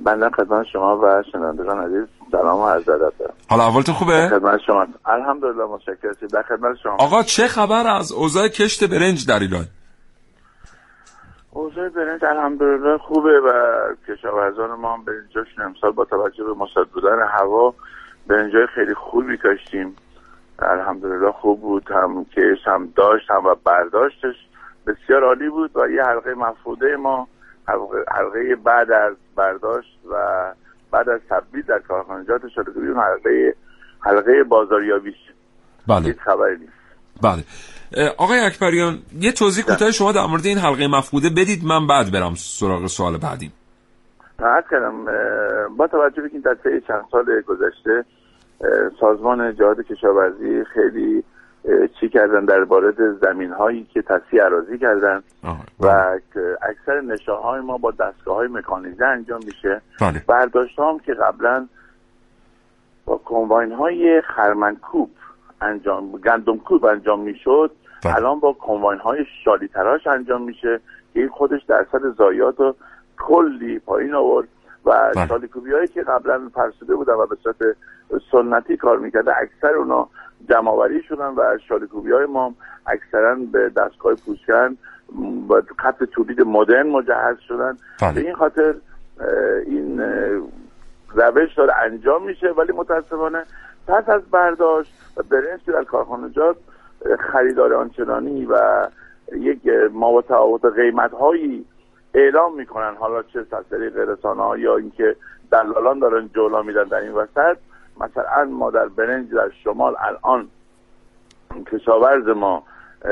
[0.06, 2.84] بنده خدمت شما و شنوندگان عزیز سلام و عرض
[3.48, 4.88] حالا اولتون خوبه؟ خدمت شما.
[5.06, 6.28] الحمدلله متشکرم.
[6.34, 6.96] در خدمت شما.
[6.96, 9.66] آقا چه خبر از اوضاع کشت برنج در ایران؟
[11.56, 13.52] اوضاع برنج الحمدلله خوبه و
[14.08, 17.74] کشاورزان ما هم برنجاشون امسال با توجه به مساعد بودن هوا
[18.28, 19.96] برنجای خیلی خوبی کاشتیم.
[20.60, 21.92] الحمدلله خوب بود.
[21.92, 24.36] هم کش هم داشت هم و برداشتش
[24.88, 27.28] بسیار عالی بود و یه حلقه مفروده ما
[28.08, 30.16] حلقه بعد از برداشت و
[30.92, 33.56] بعد از تبدیل در کارخانجات شده حلقه
[34.00, 35.16] حلقه بازاریابی.
[35.88, 36.14] بله.
[36.14, 36.72] خبری نیست.
[37.22, 37.44] بله.
[38.18, 42.34] آقای اکبریان یه توضیح کوتاه شما در مورد این حلقه مفقوده بدید من بعد برم
[42.36, 43.54] سراغ سوال بعدیم.
[44.40, 45.06] عرض کردم
[45.78, 48.06] با توجه به این در طی چند سال گذشته
[49.00, 51.24] سازمان جهاد کشاورزی خیلی
[52.00, 55.24] چی کردن در بارد زمین هایی که تصیح عراضی کردن
[55.80, 56.18] و
[56.62, 59.82] اکثر نشاه های ما با دستگاه های مکانیزه انجام میشه.
[60.02, 60.24] بله.
[60.28, 61.68] برداشت هم که قبلا
[63.06, 65.12] با کمباین های خرمنکوب
[65.62, 67.72] انجام گندم کوب انجام می‌شد
[68.04, 68.16] بله.
[68.16, 70.80] الان با کمباین های شالی تراش انجام میشه
[71.14, 72.76] که این خودش درصد زایات رو
[73.18, 74.48] کلی پایین آورد
[74.86, 75.28] و بله.
[75.28, 77.56] شالی کوبی هایی که قبلا فرسوده بودن و به صورت
[78.32, 80.10] سنتی کار می‌کرده اکثر اونا
[80.50, 82.54] جمعآوری شدن و شالی کوبی های ما
[82.88, 84.78] اکثرا به دستگاه پوشکن
[85.50, 88.14] و خط تولید مدرن مجهز شدن بله.
[88.14, 88.76] به این خاطر
[89.66, 90.02] این
[91.16, 93.44] روش داره انجام میشه ولی متاسفانه
[93.88, 96.58] پس از برداشت و برنج که در کارخانجات
[97.20, 98.88] خریدار آنچنانی و
[99.32, 101.66] یک ما و تفاوت قیمت هایی
[102.14, 102.96] اعلام می‌کنن.
[102.96, 105.16] حالا چه از طریق رسانه ها یا اینکه
[105.52, 107.58] دلالان دارن جولا میدن در این وسط.
[108.00, 110.48] مثلا ما در برنج در شمال الان
[111.72, 112.64] کشاورز ما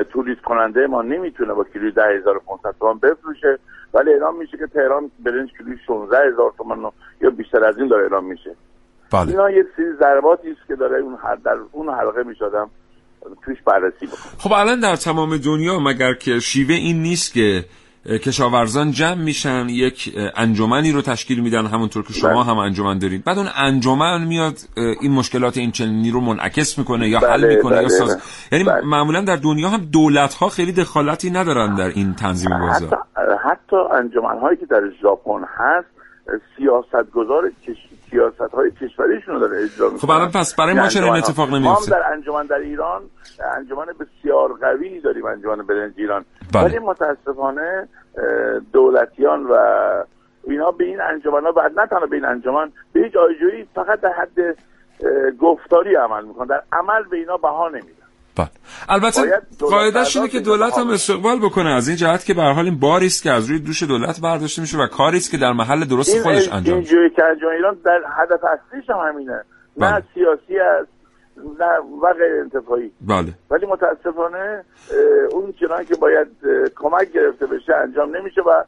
[0.09, 2.41] تولید کننده ما نمی‌تونه با کیلوی ده هزار
[2.79, 3.59] تومن بفروشه
[3.93, 6.91] ولی اعلام میشه که تهران برنج کیلوی 16 هزار تومن
[7.21, 8.55] یا بیشتر از این داره اعلام میشه.
[9.13, 9.29] بله.
[9.29, 12.69] اینا یک سری ضرباتی است که داره اون حد در اون حلقه می‌شدم.
[13.45, 17.65] توش بررسی بکنم خب الان در تمام دنیا مگر که شیوه این نیست که
[18.05, 22.43] کشاورزان جمع میشن یک انجمنی رو تشکیل میدن همونطور که شما بله.
[22.43, 24.57] هم انجمن دارید بعد اون انجمن میاد
[25.01, 28.23] این مشکلات این چنینی رو منعکس می‌کنه یا حل بله، می‌کنه یا بله، ساز بله.
[28.51, 28.85] یعنی بله.
[28.85, 33.03] معمولا در دنیا هم دولت ها خیلی دخالتی ندارن در این تنظیم حتی بازار
[33.43, 35.87] حتی انجمن هایی که در ژاپن هست
[36.57, 37.51] سیاستگزار.
[38.09, 41.49] سیاست های کشوریشون رو داره اجرا می‌کنه خب الان پس برای ما چرا این اتفاق
[41.49, 43.01] ما هم نمیفته در انجمن در ایران
[43.57, 46.63] انجمن بسیار قوی داریم انجمن برنج ایران بله.
[46.63, 47.87] ولی متاسفانه
[48.73, 49.55] دولتیان و
[50.43, 54.01] اینا به این انجمن ها بعد نه تنها به این انجمن به هیچ آیجویی فقط
[54.01, 54.57] در حد
[55.39, 58.02] گفتاری عمل می‌کنن در عمل به اینا بها نمیدن
[58.37, 58.49] بله
[58.89, 60.89] البته قاعدش اینه که دولت هم.
[60.89, 63.59] استقبال بکنه از این جهت که به هر حال این باری است که از روی
[63.59, 67.09] دوش دولت برداشته میشه و کاری است که در محل درست خودش انجام میشه اینجوری
[67.15, 69.43] که انجام ایران در هدف اصلیش هم همینه
[69.77, 69.93] بله.
[69.93, 70.87] نه سیاسی است
[71.59, 74.63] نه و غیر انتفاعی بله ولی متاسفانه
[75.31, 76.27] اون چنان که باید
[76.75, 78.63] کمک گرفته بشه انجام نمیشه و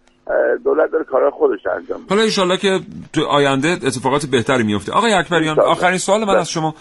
[0.64, 2.80] دولت داره کارهای خودش انجام میده حالا انشالله که
[3.14, 5.60] تو آینده اتفاقات بهتری میفته آقای اکبریان.
[5.60, 6.38] آخرین سوال من بله.
[6.38, 6.76] از شما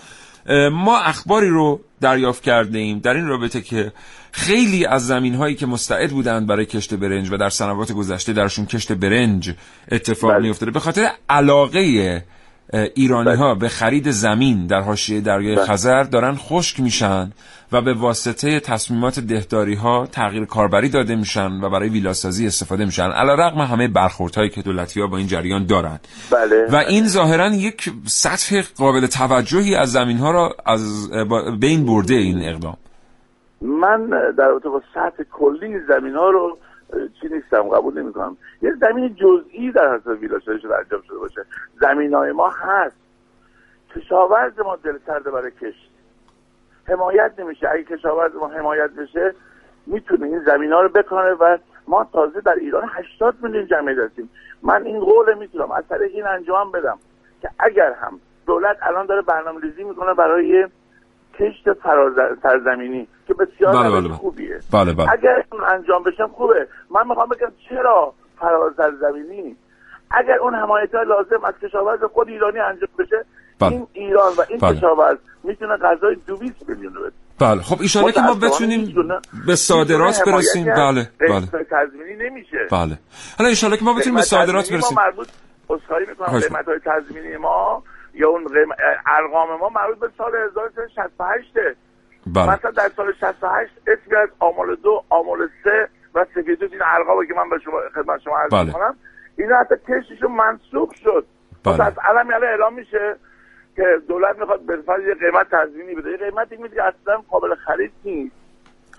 [0.73, 3.93] ما اخباری رو دریافت کرده ایم در این رابطه که
[4.33, 8.67] خیلی از زمین هایی که مستعد بودند برای کشت برنج و در سنوات گذشته درشون
[8.67, 9.55] کشت برنج
[9.93, 10.43] اتفاق بله.
[10.43, 12.25] میافتاده به خاطر علاقه
[12.73, 15.65] ایرانی ها به خرید زمین در حاشیه دریای بله.
[15.65, 17.33] خزر دارن خشک میشن
[17.73, 23.11] و به واسطه تصمیمات دهداری ها تغییر کاربری داده میشن و برای ویلاسازی استفاده میشن.
[23.11, 26.67] علیرغم همه برخوردهایی که دولتی ها با این جریان دارند بله.
[26.73, 31.11] و این ظاهرا یک سطح قابل توجهی از زمین ها را از
[31.61, 32.77] بین برده این اقدام.
[33.63, 36.59] من در رابطه با سطح کلی زمین ها رو
[37.21, 41.45] چی نیستم قبول نمی کنم یه زمین جزئی در حساب ویلاسازی شده انجام شده باشه.
[41.81, 42.97] زمین های ما هست.
[43.97, 45.91] کشاورز ما دل سرده برای کشت.
[46.89, 47.69] حمایت نمیشه.
[47.71, 49.35] اگه کشاورز ما حمایت بشه
[49.87, 54.31] می‌تونه این زمین ها رو بکنه و ما تازه در ایران 80 میلیون جمعیت هستیم.
[54.63, 56.99] من این قول می‌تونم از طریق این انجام بدم
[57.43, 60.69] که اگر هم دولت الان داره برنامه ریزی می‌کنه برای
[61.41, 61.79] کشت
[62.43, 64.15] سرزمینی که بسیار بله، بله، بله.
[64.15, 64.61] خوبیه.
[64.73, 65.13] بله بله.
[65.13, 66.69] اگر اون انجام بشم خوبه.
[66.91, 69.57] من می‌خوام بگم چرا فراز سرزمینی
[70.11, 73.25] اگر اون حمایت لازم از کشاورز خود ایرانی انجام بشه
[73.61, 73.71] بله.
[73.71, 74.77] این ایران و این بله.
[74.77, 77.13] کشاورز می‌تونه غذای 200 میلیون رو بده.
[77.39, 77.63] بله.
[77.63, 78.95] خب ایشالا که ما بتونیم
[79.47, 80.65] به صادرات برسیم.
[80.65, 81.47] بله بله.
[81.71, 82.59] تضمینی نمیشه.
[82.73, 82.99] بله.
[83.39, 84.97] حالا ایشالا که ما بتونیم به صادرات برسیم.
[84.97, 85.29] مربوط
[85.71, 86.41] اصخایی می‌کنم.
[86.41, 87.83] قیمت های تضمینی ما
[88.15, 88.47] یا اون
[89.07, 91.49] ارقام ما مربوط به سال 1368
[92.27, 92.53] بله.
[92.53, 97.35] مثلا در سال 68 اسمی از آمال دو آمال سه و سفیدوس این ارقامی که
[97.35, 98.65] من به شما خدمت شما عرض بله.
[98.65, 98.97] می‌کنم
[99.39, 101.27] اینا حتی کشتشون منسوخ شد
[101.65, 101.85] بله.
[101.85, 103.17] از علم اعلام میشه
[103.77, 104.75] که دولت می‌خواد به
[105.09, 108.35] یه قیمت تضمینی بده یه قیمتی میده که اصلا قابل خرید نیست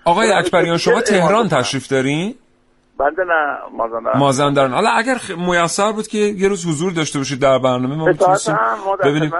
[0.04, 2.34] آقای اکبریان شما تهران تشریف دارین؟
[2.98, 4.72] بنده نه مازندران مازندران.
[4.72, 5.30] حالا اگر خ...
[5.30, 8.56] میسر بود که یه روز حضور داشته باشید در برنامه ما می‌تونستیم
[9.04, 9.32] ببینیم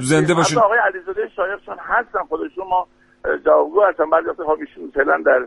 [0.00, 0.58] زنده باشید.
[0.58, 2.86] آقای علیزاده شایق چون هستن خودشون ما
[3.46, 4.10] جوابگو هستن.
[4.10, 5.46] بعضی وقت ها ایشون فعلا در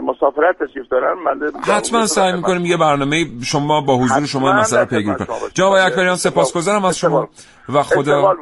[0.00, 1.16] مسافرت تشریف دارن
[1.62, 5.38] حتما سعی می‌کنیم یه برنامه شما با حضور شما مسئله پیگیری کنیم.
[5.54, 7.28] جناب اکبریان سپاسگزارم از شما
[7.68, 8.34] و خدا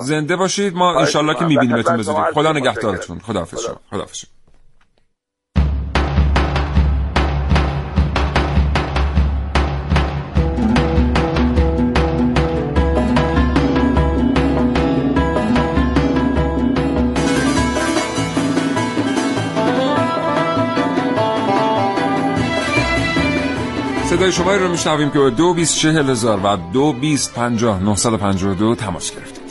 [0.00, 0.74] زنده باشید.
[0.74, 3.18] ما انشالله که میبینیمتون بزودی خدا نگهدارتون.
[3.18, 3.76] خداحافظ شما.
[3.90, 4.24] خداحافظ
[24.12, 28.54] صدای شما رو میشنویم که دو بیست چهل هزار و دو بیست پنجاه نهصد و
[28.54, 29.42] دو تماس گرفتید.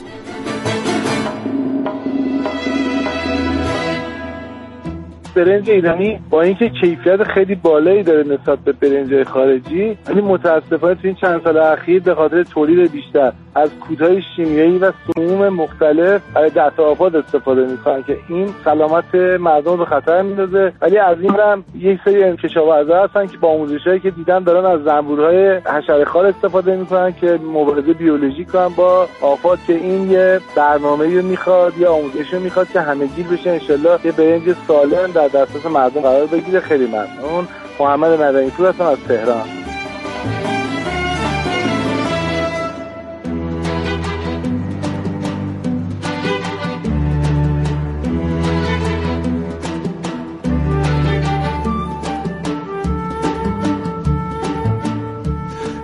[5.36, 11.02] برنج ایرانی با اینکه کیفیت خیلی بالایی داره نسبت به برنج خارجی ولی متاسفانه تو
[11.04, 16.50] این چند سال اخیر به خاطر تولید بیشتر از کودهای شیمیایی و سموم مختلف برای
[16.50, 20.74] دستافات استفاده می‌کنن که این سلامت مردم به خطر میندازه.
[20.82, 24.84] ولی از این هم یک سری کشاورزا هستن که با آموزشهایی که دیدن دارن از
[24.84, 31.22] زنبورهای حشرهخوار استفاده می‌کنن که مبارزه بیولوژیک کنن با آفات که این یه برنامه رو
[31.22, 36.02] می‌خواد یا آموزشی می‌خواد که همه گیر بشه انشالله یه برنج سالم در دسترس مردم
[36.02, 36.60] قرار بگیره.
[36.60, 37.48] خیلی ممنون.
[37.80, 39.61] محمد مدنی پور هستم از تهران.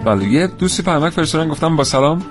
[0.08, 2.22] بله یه دوستی پیامک فرستادن گفتم با سلام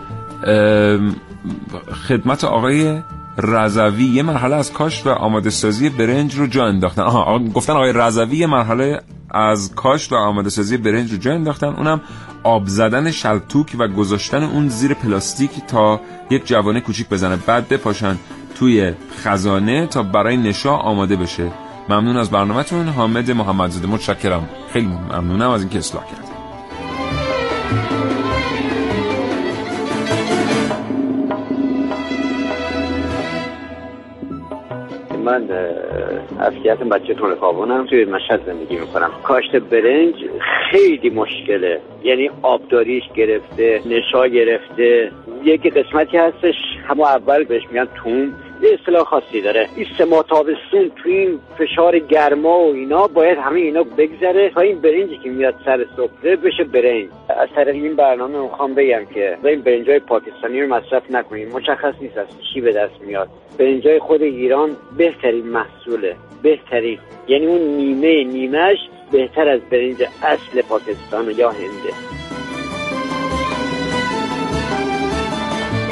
[2.08, 3.02] خدمت آقای
[3.38, 7.02] رضوی یه مرحله از کاشت و آماده سازی برنج رو جا انداختن.
[7.02, 11.66] آها گفتن آقای رضوی یه مرحله از کاشت و آماده سازی برنج رو جا انداختن.
[11.66, 12.00] اونم
[12.42, 17.36] آب زدن شلتوک و گذاشتن اون زیر پلاستیک تا یک جوانه کوچیک بزنه.
[17.36, 18.16] بعد بپاشن
[18.54, 21.50] توی خزانه تا برای نشا آماده بشه.
[21.88, 22.88] ممنون از برنامهتون.
[22.88, 24.48] حامد محمدزاده متشکرم.
[24.72, 26.25] خیلی ممنونم از اینکه اصلاح کرد.
[35.24, 35.48] من
[36.40, 39.10] اصلیت بچه هم توی مشهد زندگی می‌کنم.
[39.22, 40.14] کاشت برنج
[40.70, 41.80] خیلی مشکله.
[42.04, 45.10] یعنی آبداریش گرفته نشا گرفته.
[45.44, 46.54] یکی قسمتی هستش
[46.88, 49.66] همه اول بهش میگن تون یه اصطلاح خاصی داره.
[49.76, 54.60] این سه ماه تابستون تو این فشار گرما و اینا باید همه اینا بگذره تا
[54.60, 57.08] این برنجی که میاد سر سفره بشه برنج.
[57.56, 61.48] طریق این برنامه می‌خوام بگم که این برنج های پاکستانی رو مصرف نکنیم.
[61.48, 63.28] مشخص نیست از چی به دست میاد.
[63.58, 66.16] برنج های خود ایران بهترین محصوله.
[66.42, 66.98] بهترین.
[67.28, 68.76] یعنی اون نیمه نیمش
[69.12, 71.92] بهتر از برنج اصل پاکستان یا هنده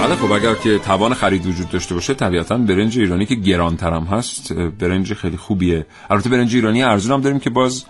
[0.04, 4.02] بله خب اگر که توان خرید وجود داشته باشه طبیعتا برنج ایرانی که گرانتر هم
[4.02, 5.86] هست برنج خیلی خوبیه.
[6.10, 7.84] البته برنج ایرانی ارزون هم داریم که باز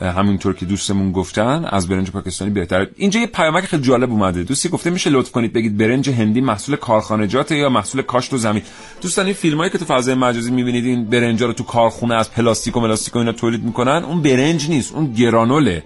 [0.00, 2.90] همونطور که دوستمون گفتن از برنج پاکستانی بهتره.
[2.96, 4.42] اینجا یه پیامک خیلی جالب اومده.
[4.42, 8.62] دوستی گفته میشه لطف کنید بگید برنج هندی محصول کارخانجات یا محصول کاشت و زمین.
[9.00, 12.76] دوستان این فیلمایی که تو فضای مجازی می‌بینید این برنجا رو تو کارخونه از پلاستیک
[12.76, 15.82] و ملاستیک و اینا تولید می‌کنن اون برنج نیست اون گرانوله.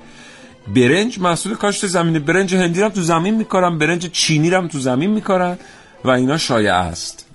[0.76, 2.18] برنج محصول کاشت زمینه.
[2.18, 5.58] برنج هندی هم تو زمین میکارن برنج چینی هم تو زمین میکارن
[6.04, 7.26] و اینا شایع است.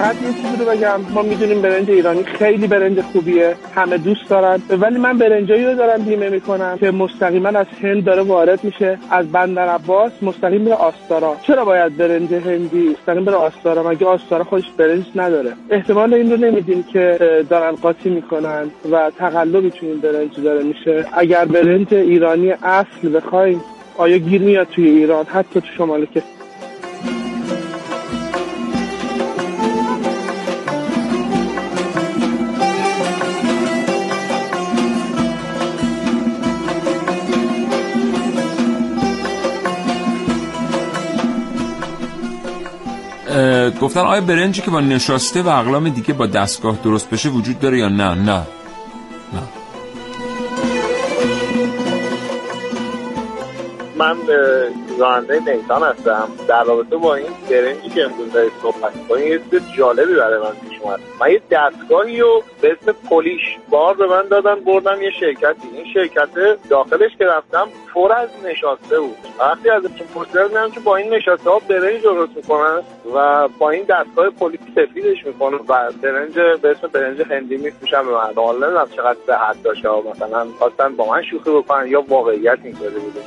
[0.00, 1.00] فقط یه چیزی رو بگم.
[1.14, 4.62] ما می‌دونیم برنج ایرانی خیلی برنج خوبیه همه دوست دارن.
[4.70, 8.98] ولی من برنجایی رو دارم بیمه می‌کنم که مستقیما از هند داره وارد میشه.
[9.10, 11.36] از بندر عباس مستقیم به آستارا.
[11.46, 16.36] چرا باید برنج هندی مستقیم بره آستارا؟ مگه آستارا خودش برنج نداره؟ احتمال این رو
[16.36, 17.18] نمیدیم که
[17.50, 21.04] دارن قاطی می‌کنن و تقلبی تو این برنج داره میشه.
[21.12, 23.60] اگر برنج ایرانی اصل بخوایم
[23.98, 26.22] آیا گیر میاد توی ایران؟ حتی تو شمال که
[44.00, 47.78] گفتن آیا برنجی که با نشاسته و اقلام دیگه با دستگاه درست بشه وجود داره
[47.78, 48.46] یا نه؟ نه.
[49.32, 49.42] نه.
[53.96, 54.16] من
[54.98, 56.28] راننده نیسان هستم.
[56.48, 61.00] در رابطه با این برنجی که امروز دارید صحبت کنید یه جالبی برای من اومد
[61.20, 63.40] من یه دستگاهی رو به اسم پلیش
[63.70, 65.68] بار به من دادن بردم یه شرکتی.
[65.74, 66.28] این شرکت
[66.68, 69.16] داخلش که رفتم پر از نشاسته بود.
[69.38, 69.82] وقتی از
[70.14, 72.82] پرسیدم که با این نشاسته ها برنج درست می‌کنن
[73.14, 78.12] و با این دستگاه پلیش سفیدش می‌کنن و برنج به اسم برنج هندی میفروشن به
[78.12, 82.98] مردم حالا نمی‌دونم چقدر صحت داشته مثلا خواستن با من شوخی بکنن یا واقعیت اینطوری
[82.98, 83.20] بوده.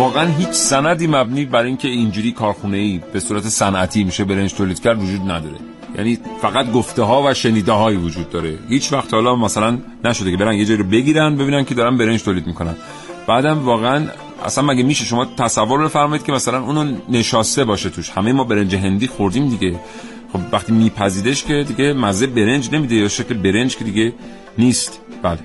[0.00, 4.80] واقعا هیچ سندی مبنی بر اینکه اینجوری کارخونه ای به صورت صنعتی میشه برنج تولید
[4.80, 5.56] کرد وجود نداره.
[5.96, 8.58] یعنی فقط گفته ها و شنیده هایی وجود داره.
[8.68, 12.22] هیچ وقت حالا مثلا نشده که برن یه جایی رو بگیرن ببینن که دارن برنج
[12.22, 12.76] تولید می‌کنن.
[13.26, 14.06] بعدم واقعا
[14.44, 18.10] اصلا مگه میشه شما تصور بفرمایید که مثلا اونو نشاسته باشه توش.
[18.10, 19.80] همه ما برنج هندی خوردیم دیگه.
[20.32, 24.12] خب وقتی میپزیدش که دیگه مزه برنج نمیده یا شکل برنج که دیگه
[24.58, 25.00] نیست.
[25.22, 25.38] بله.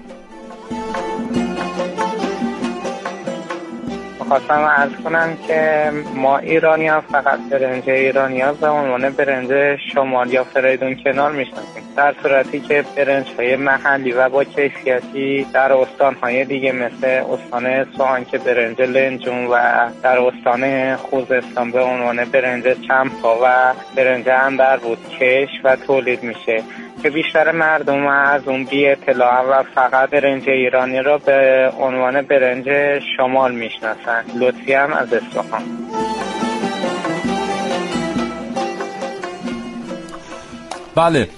[4.28, 10.34] خواستم ارز کنم که ما ایرانی ها فقط برنج ایرانی ها به عنوان برنج شمال
[10.34, 11.84] یا فریدون کنار می‌شناسیم.
[11.98, 17.86] در صورتی که برنج های محلی و با کیفیتی در استان های دیگه مثل استان
[17.98, 19.58] سوهان که برنج لنجون و
[20.04, 26.64] در استان خوزستان به عنوان برنج چمپا و برنج انبر بود کش و تولید میشه.
[27.04, 32.70] که بیشتر مردم از اون بی اطلاع و فقط برنج ایرانی را به عنوان برنج
[33.18, 34.15] شمال می‌شناسن.
[34.40, 35.64] لطفی هم از اصفهان.
[40.96, 41.30] بله.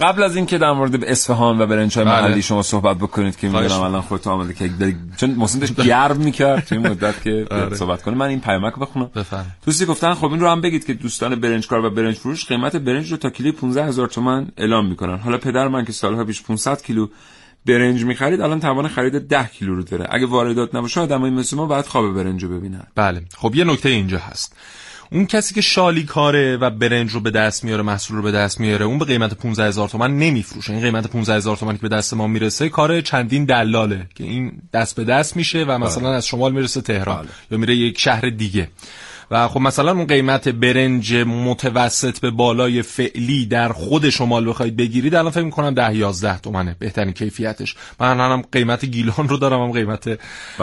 [0.00, 2.20] قبل از اینکه در مورد اصفهان و برنج های بله.
[2.20, 6.16] محلی شما صحبت بکنید که می‌دونم الان خودت آماده که داری چون محسن داشت گرم
[6.16, 7.76] می‌کرد توی مدت که آره.
[7.76, 8.14] صحبت کنه.
[8.14, 9.10] من این پیامک رو بخونم.
[9.16, 12.76] بفرم دوستی گفتن خب این رو هم بگید که دوستان برنجکار و برنج فروش قیمت
[12.76, 15.18] برنج رو تا کیلو 15 هزار تومن اعلام می‌کنن.
[15.18, 17.08] حالا پدر من که سالها پیش 500 کیلو
[17.66, 20.06] برنج می‌خرید الان توان خرید 10 کیلو رو داره.
[20.10, 22.86] اگه واردات نباشه آدمای مثل ما باید خواب برنج رو ببینن.
[22.94, 23.22] بله.
[23.36, 24.56] خب یه نکته اینجا هست.
[25.10, 28.60] اون کسی که شالی کاره و برنج رو به دست میاره محصول رو به دست
[28.60, 30.72] میاره اون به قیمت 15 هزار تومن نمیفروشه.
[30.72, 34.52] این قیمت 15 هزار تومن که به دست ما می‌رسه کار چندین دلاله که این
[34.72, 38.68] دست به دست میشه و مثلا از شمال می‌رسه تهران یا میره یک شهر دیگه.
[39.32, 45.14] و خب مثلا اون قیمت برنج متوسط به بالای فعلی در خود شمال بخواید بگیرید
[45.14, 46.76] الان فکر می‌کنم 10 11 تومنه.
[46.78, 47.76] بهترین کیفیتش.
[48.00, 50.18] من هم قیمت گیلان رو دارم هم قیمت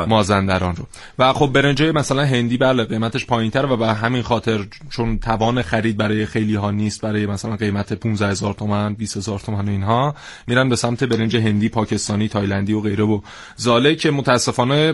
[0.08, 0.86] مازندران رو.
[1.20, 5.98] و خب برنج مثلا هندی بله قیمتش پایینتر و به همین خاطر چون توان خرید
[5.98, 10.16] برای خیلی ها نیست برای مثلا قیمت 15 هزار تومن 20 هزار تومن و اینها
[10.48, 13.22] میرن به سمت برنج هندی پاکستانی تایلندی و غیره و
[13.56, 14.94] زاله که متاسفانه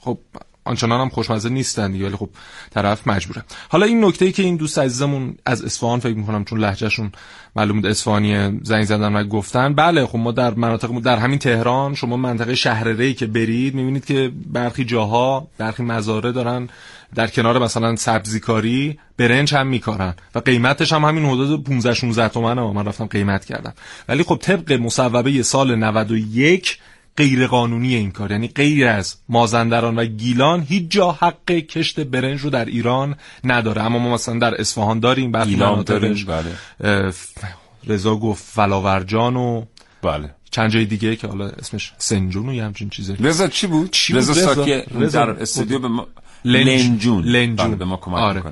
[0.00, 0.18] خب
[0.66, 2.28] آنچنان هم خوشمزه نیستن دیگه ولی خب
[2.70, 3.42] طرف مجبوره.
[3.68, 7.12] حالا این نکته ای که این دوست عزیزمون از اصفهان فکر می‌کنم چون لهجهشون
[7.56, 9.74] معلوم بود اصفهانی زنگ زدن و گفتن.
[9.74, 14.32] بله خب ما در مناطق در همین تهران شما منطقه شهرره که برید می‌بینید که
[14.46, 16.68] برخی جاها برخی مزاره دارن
[17.14, 22.72] در کنار مثلا سبزیکاری برنج هم میکارن و قیمتش هم همین حدود 15 16 تومنه.
[22.72, 23.74] من رفتم قیمت کردم.
[24.08, 26.78] ولی خب طبق مصوبه سال 91
[27.16, 32.40] غیر قانونی این کار یعنی غیر از مازندران و گیلان هیچ جا حق کشت برنج
[32.40, 37.12] رو در ایران نداره اما ما مثلا در اصفهان داریم برخی گیلان داریم، بله.
[37.86, 39.64] رضا گفت فلاورجان و
[40.02, 43.90] بله چند جای دیگه که حالا اسمش سنجون و یه همچین چیزی رضا چی بود؟
[43.90, 46.06] چی رضا؟ ساکی در استودیو به ما
[46.44, 47.66] لنج- لنجون لنجون.
[47.66, 48.44] بله، به ما کمک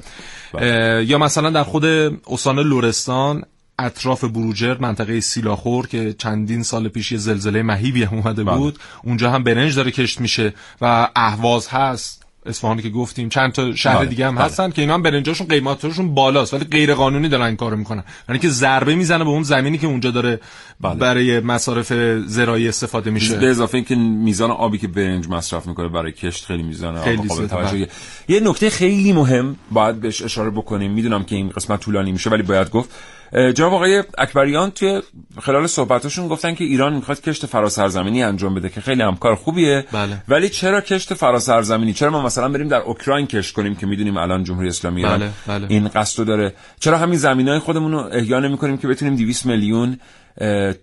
[0.55, 1.05] آره.
[1.07, 3.42] یا مثلا در خود استان لرستان
[3.78, 8.56] اطراف بروجرد منطقه سیلاخور که چندین سال پیش یه زلزله مهیبی هم اومده بله.
[8.56, 12.24] بود اونجا هم برنج داره کشت میشه و اهواز هست.
[12.46, 14.44] اصفهانی که گفتیم چند تا شهر بله، دیگه هم بله.
[14.44, 18.04] هستن که اینا هم برنجاشون قیمتاشون بالاست ولی غیر قانونی دارن این کارو می‌کنن.
[18.28, 20.40] یعنی که ضربه می‌زنه به اون زمینی که اونجا داره
[20.80, 20.94] بله.
[20.94, 21.92] برای مصارف
[22.26, 23.37] زراعی استفاده میشه.
[23.37, 27.46] به اضافه اینکه میزان آبی که برنج مصرف می‌کنه برای کشت خیلی میزان خیلی قابل
[27.46, 27.88] توجهیه
[28.28, 30.92] یه نکته خیلی مهم باید بهش اشاره بکنیم.
[30.92, 32.90] می‌دونم که این قسمت طولانی میشه ولی باید گفت
[33.35, 35.02] جناب آقای اکبریان توی
[35.42, 39.85] خلال صحبتاشون گفتن که ایران می‌خواد کشت فراسرزمینی انجام بده که خیلی همکار خوبیه.
[39.92, 40.22] بله.
[40.28, 44.44] ولی چرا کشت فراسرزمینی؟ چرا ما مثلا بریم در اوکراین کشت کنیم که می‌دونیم الان
[44.44, 45.66] جمهوری اسلامی ایران بله، بله.
[45.70, 50.00] این قصد داره؟ چرا همین زمینای خودمون رو احیا نمی‌کنیم که بتونیم 200 میلیون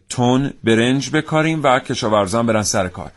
[0.10, 3.12] تن برنج بکاریم و کشاورزان برن سر کار؟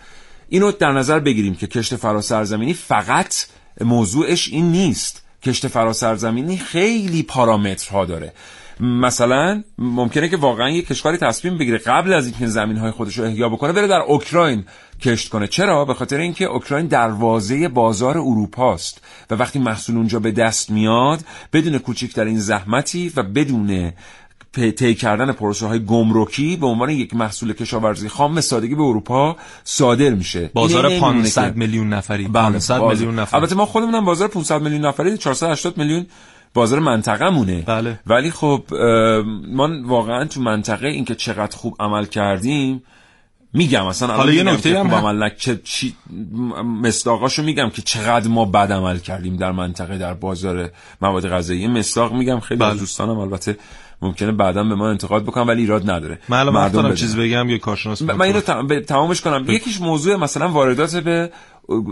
[0.48, 3.34] اینو در نظر بگیریم که کشت فراسرزمینی فقط
[3.80, 5.22] موضوعش این نیست.
[5.42, 8.32] کشت فراسرزمینی خیلی پارامترها داره.
[8.80, 13.24] مثلا ممکنه که واقعا یک کشوری تصمیم بگیره قبل از اینکه زمین های خودش رو
[13.24, 14.64] احیا بکنه بره در اوکراین
[15.00, 15.46] کشت کنه.
[15.46, 19.00] چرا؟ به خاطر اینکه اوکراین دروازه بازار اروپا است
[19.30, 21.20] و وقتی محصول اونجا به دست میاد
[21.52, 23.92] بدون کوچکترین زحمتی و بدون
[24.54, 30.10] طی کردن پروسه های گمرکی به عنوان یک محصول کشاورزی خام سادگی به اروپا صادر
[30.10, 30.50] میشه.
[30.54, 32.28] بازار 500 میلیون نفری.
[32.28, 33.36] 500 بله، میلیون نفر.
[33.36, 36.06] البته ما خودمون بازار 500 میلیون نفری 480 میلیون
[36.54, 38.00] بازار منطقه مونه بله.
[38.06, 38.64] ولی خب
[39.48, 42.82] ما واقعا تو منطقه اینکه چقدر خوب عمل کردیم
[43.52, 45.30] میگم اصلا حالا یه نکته هم عمل
[45.64, 45.94] چی
[46.64, 51.66] مصداقاشو میگم که چقدر ما بد عمل کردیم در منطقه در بازار مواد غذایی.
[51.66, 52.74] مصداق میگم خیلی بله.
[52.78, 53.56] دوستانم البته
[54.02, 56.18] ممکنه بعدا به ما انتقاد بکنم ولی ایراد نداره.
[56.28, 58.40] من مردم چیز بگم یه کارشناس من اینو
[58.80, 59.44] تمامش کنم.
[59.48, 61.30] یکیش موضوع مثلا واردات به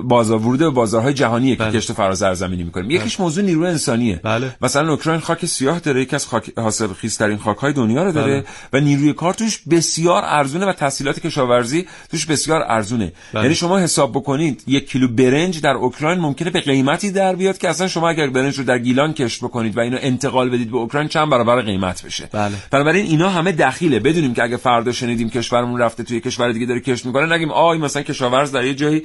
[0.04, 1.72] بازار ورود به بازارهای جهانیه که بله.
[1.72, 2.96] کشت فراز زمینی می‌کنیم بله.
[2.96, 4.56] یکیش موضوع نیروی انسانیه بله.
[4.62, 8.44] مثلا اوکراین خاک سیاه داره یکی از خاک حاصل خیزترین خاکهای دنیا رو داره بله.
[8.72, 13.42] و نیروی کار توش بسیار ارزونه و تحصیلات کشاورزی توش بسیار ارزونه بله.
[13.42, 17.68] یعنی شما حساب بکنید یک کیلو برنج در اوکراین ممکنه به قیمتی در بیاد که
[17.68, 21.08] اصلا شما اگر برنج رو در گیلان کشت بکنید و اینو انتقال بدید به اوکراین
[21.08, 22.54] چند برابر قیمت بشه بله.
[22.70, 26.80] بنابراین اینا همه دخیله بدونیم که اگه فردا شنیدیم کشورمون رفته توی کشور دیگه داره
[26.80, 29.02] کشت می‌کنه نگیم آی مثلا کشاورز در یه جایی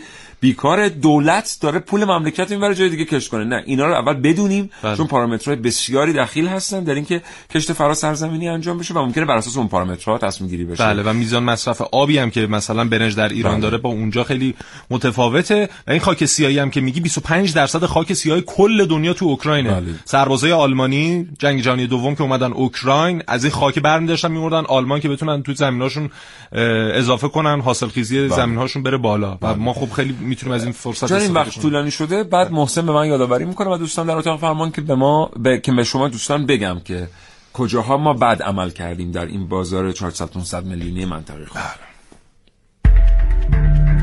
[0.58, 4.70] بیکار دولت داره پول مملکت این جای دیگه کشت کنه نه اینا رو اول بدونیم
[4.84, 4.98] بله.
[4.98, 7.22] چون پارامترهای بسیاری دخیل هستن در اینکه
[7.54, 11.04] کشت فرا سرزمینی انجام بشه و ممکنه بر اساس اون پارامترها تصمیم گیری بشه بله
[11.04, 13.62] و میزان مصرف آبی هم که مثلا برنج در ایران بله.
[13.62, 14.56] داره با اونجا خیلی
[14.90, 19.26] متفاوته و این خاک سیاهی هم که میگی 25 درصد خاک سیاه کل دنیا تو
[19.26, 19.94] اوکراینه بله.
[20.06, 25.10] سربازای آلمانی جنگ جهانی دوم که اومدن اوکراین از این خاک برمی‌داشتن میمردن آلمان که
[25.10, 26.10] بتونن تو زمیناشون
[26.52, 28.36] اضافه کنن حاصل خیزی بله.
[28.36, 29.54] زمینهاشون بره بالا و بله.
[29.54, 32.92] ما خب خیلی می‌تونیم از این فرصت چون این وقت طولانی شده بعد محسن به
[32.92, 35.60] من یادآوری می‌کنه و دوستان در اتاق فرمان که به ما به...
[35.60, 37.08] که به شما دوستان بگم که
[37.54, 41.62] کجاها ما بد عمل کردیم در این بازار 400 500 میلیونی منطقه خود.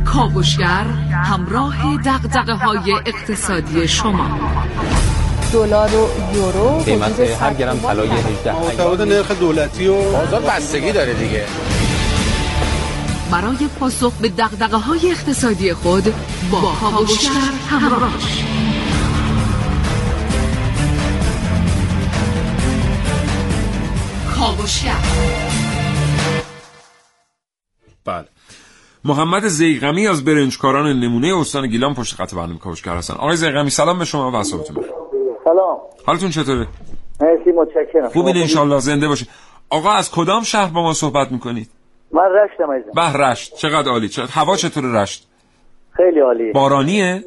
[0.05, 0.85] کاوشگر
[1.25, 4.41] همراه دغدغه های اقتصادی شما.
[5.53, 6.79] دلار و یورو.
[6.79, 11.45] قیمت هر گرم طلای 18 متفاوت نرخ دولتی و بازار بستگی داره دیگه.
[13.35, 16.05] برای پاسخ به دقدقه های اقتصادی خود
[16.53, 17.31] با کاوشگر
[17.71, 18.13] همراه
[24.39, 24.97] کاوشگر
[28.05, 28.25] بله.
[29.05, 33.15] محمد زیغمی از برنجکاران نمونه استان گیلان پشت خط برنامه کاوشگر هستن.
[33.15, 34.85] آقای زیغمی سلام به شما و صحبتون
[35.45, 35.79] سلام.
[36.07, 36.69] حالتون چطوره؟
[37.21, 38.09] مرسی متشکرم.
[38.09, 39.29] خوبین انشالله زنده باشید
[39.71, 41.84] آقا از کدام شهر با ما صحبت می‌کنید؟
[42.15, 43.55] من رشتم عزیزم به رشت.
[43.57, 44.09] چقدر عالی.
[44.09, 45.29] چقدر هوا چطور رشت.
[45.91, 46.53] خیلی عالی.
[46.53, 47.25] بارانیه؟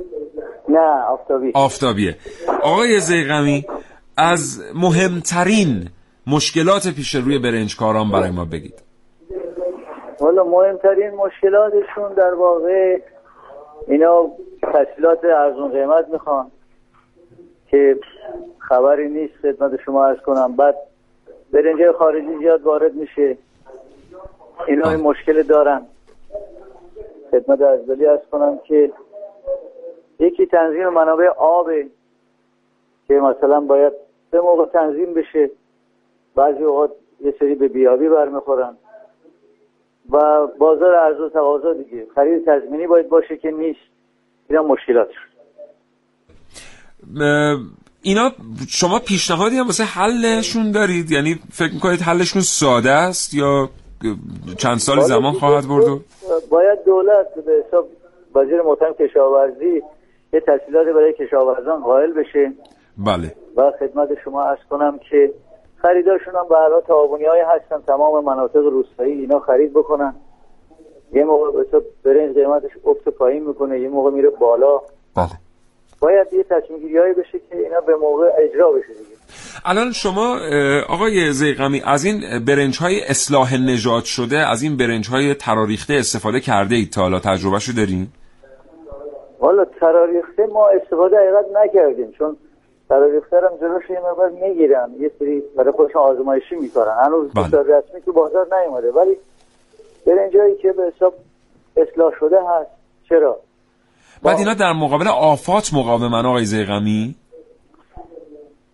[0.69, 1.51] نه آفتابی.
[1.55, 2.15] آفتابیه.
[2.63, 3.65] آقای زیغمی
[4.17, 5.89] از مهمترین
[6.27, 8.81] مشکلات پیش روی برنجکاران برای ما بگید.
[10.19, 12.99] والا مهمترین مشکلاتشون در واقع
[13.87, 14.25] اینا
[14.61, 16.51] تحصیلات ارزون قیمت می‌خوان
[17.71, 17.95] که
[18.59, 20.55] خبری نیست خدمت شما ارز کنم.
[20.55, 20.75] بعد
[21.53, 23.37] برنج خارجی زیاد وارد میشه.
[24.67, 25.81] اینا این مشکل دارن.
[27.31, 28.91] خدمت ازدالی از کنم که
[30.19, 31.67] یکی تنظیم منابع آب
[33.07, 33.93] که مثلا باید
[34.31, 35.49] به موقع تنظیم بشه.
[36.35, 36.91] بعضی اوقات
[37.21, 38.77] یه سری به بیابی برمیخورن.
[40.11, 42.07] و بازار ارز و تقاضا دیگه.
[42.15, 43.79] خرید تضمینی باید باشه که نیست.
[44.49, 45.09] اینا مشکلات
[48.01, 48.31] اینا
[48.69, 53.69] شما پیشنهادی هم واسه حلشون دارید؟ یعنی فکر می‌کنید حلشون ساده است یا
[54.57, 55.85] چند سال زمان خواهد برد
[56.49, 57.87] باید دولت به حساب
[58.35, 59.83] وزیر محترم کشاورزی
[60.33, 62.53] یه تحصیلات برای کشاورزان قائل بشه.
[62.97, 63.33] بله.
[63.55, 65.33] و خدمت شما ارز کنم که
[65.77, 67.81] خریدارشون هم به تعاونی های هستن.
[67.87, 70.15] تمام مناطق روستایی اینا خرید بکنن.
[71.13, 74.81] یه موقع به برنج قیمتش افت پایین می‌کنه یه موقع میره بالا.
[75.15, 75.46] بله.
[75.99, 79.17] باید یه تصمیم بشه که اینا به موقع اجرا بشه دیگه.
[79.65, 80.39] الان شما
[80.89, 86.39] آقای زیقمی از این برنج های اصلاح نجات شده از این برنج های تراریخته استفاده
[86.39, 88.07] کرده اید تا حالا؟ تجربه شو دارین؟
[89.39, 92.37] والا تراریخته ما استفاده حقیقت نکردیم چون
[92.89, 97.77] تراریخته هم جلوش یه مقدار می‌گیرن یه سری برای خودشون آزمایشی می‌کنن هنوز بله.
[97.77, 99.17] رسمی تو بازار نیومده ولی
[100.05, 101.13] برنجایی که به حساب
[101.77, 102.69] اصلاح شده هست.
[103.09, 103.39] چرا؟
[104.23, 107.15] بعد اینا در مقابل آفات مقاومن آقای زیغمی؟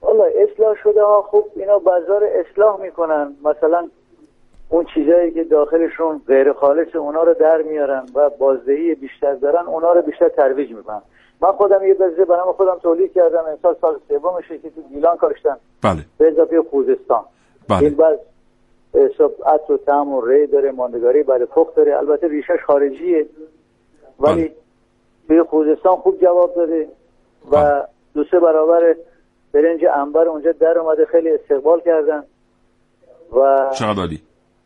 [0.02, 3.36] والا اصلاح شده ها خوب اینا بازار اصلاح می‌کنن.
[3.44, 3.88] مثلا
[4.70, 9.91] اون چیزایی که داخلشون غیر خالص اونا رو در میارن و بازدهی بیشتر دارن اونا
[9.91, 11.02] رو بیشتر ترویج می‌کنن.
[11.41, 13.44] من خودم یه بزه برام خودم تولید کردم.
[13.52, 15.58] امسال سال سومشه که تو گیلان کاشتم.
[15.84, 16.06] بله.
[16.18, 17.24] به اضافه خوزستان.
[17.70, 17.80] بله.
[17.80, 18.20] این بعد
[18.94, 21.98] حساب عطر و طعم و ری داره ماندگاری برای پخت داره.
[21.98, 23.26] البته ریشش خارجیه.
[24.20, 24.52] ولی
[25.28, 26.88] توی خوزستان خوب جواب داده
[27.51, 28.95] و دو سه برابر
[29.53, 32.24] برنج انبر اونجا در اومده خیلی استقبال کردن
[33.34, 34.17] و چقدر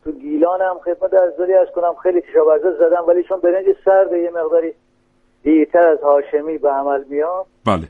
[0.04, 4.30] تو گیلان هم خدمت ارزداری از کنم خیلی کشاورزا زدن ولی چون برنج سرده یه
[4.30, 4.74] مقداری
[5.42, 7.88] دیرتر از هاشمی به عمل میاد بله.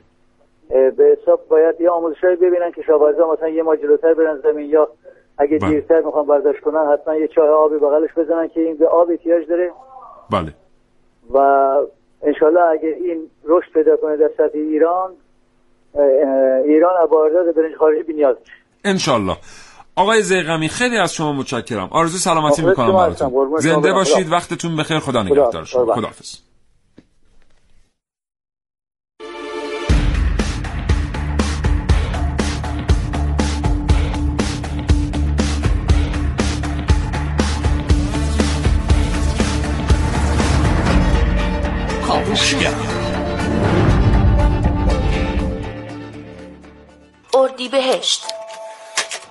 [0.89, 4.89] به حساب باید یه آموزشایی ببینن کشاورزا مثلا یه ما جلوتر برن زمین یا
[5.37, 5.69] اگه بله.
[5.69, 9.47] دیرتر می‌خوان برداشت کنن حتما یه چاه آبی بغلش بزنن که این به آب احتیاج
[9.47, 9.71] داره.
[10.31, 10.53] بله.
[11.33, 11.75] و
[12.23, 15.11] انشالله اگه این رشد پیدا کنه در سطح ایران
[16.65, 18.51] ایران از واردات برنج خارجی بی‌نیاز میشه.
[18.83, 19.37] انشالله
[19.95, 21.87] آقای زیغمی خیلی از شما متشکرم.
[21.91, 23.59] آرزو سلامتی می‌کنم براتون.
[23.59, 23.93] زنده.
[23.93, 24.31] باشید.
[24.31, 24.99] وقتتون بخیر.
[24.99, 25.23] خدا.
[25.23, 25.95] نگهدار شما.
[25.95, 26.48] خداحافظ.
[47.89, 48.23] اردیبهشت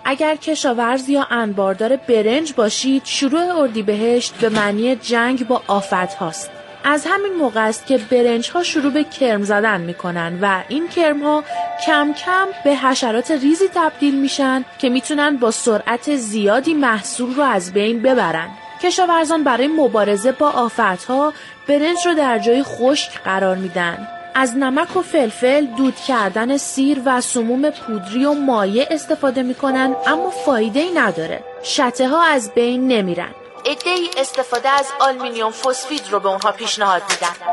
[0.05, 6.51] اگر کشاورز یا انباردار برنج باشید شروع اردیبهشت به معنی جنگ با آفت هاست.
[6.85, 11.23] از همین موقع است که برنج ها شروع به کرم زدن می‌کنن و این کرم
[11.23, 11.45] ها
[11.87, 17.73] کم کم به حشرات ریزی تبدیل میشن که می‌تونن با سرعت زیادی محصول رو از
[17.73, 18.49] بین ببرن.
[18.83, 21.33] کشاورزان برای مبارزه با آفت ها
[21.69, 24.09] برنج رو در جای خشک قرار میدن.
[24.35, 30.31] از نمک و فلفل دود کردن سیر و سموم پودری و مایع استفاده می‌کنن اما
[30.31, 31.45] فایده ای نداره.
[31.63, 33.31] شته ها از بین نمیرن.
[33.65, 37.53] ای استفاده از آلمینیوم فسفید رو به اونها پیشنهاد میدن.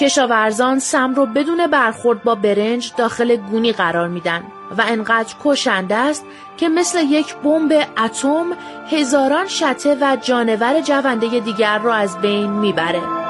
[0.00, 4.42] کشاورزان سم رو بدون برخورد با برنج داخل گونی قرار میدن
[4.78, 6.24] و انقدر کشنده است
[6.56, 7.72] که مثل یک بمب
[8.04, 8.46] اتم
[8.90, 13.21] هزاران شته و جانور جونده دیگر رو از بین می‌بره.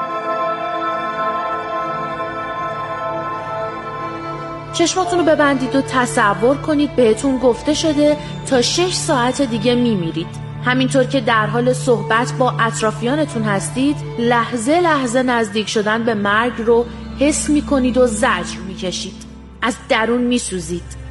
[4.73, 8.17] چشماتون رو ببندید و تصور کنید بهتون گفته شده
[8.49, 10.27] تا 6 ساعت دیگه میمیرید.
[10.65, 16.85] همینطور که در حال صحبت با اطرافیانتون هستید لحظه لحظه نزدیک شدن به مرگ رو
[17.19, 19.15] حس می‌کنید و زجر می‌کشید.
[19.61, 21.03] از درون میسوزید.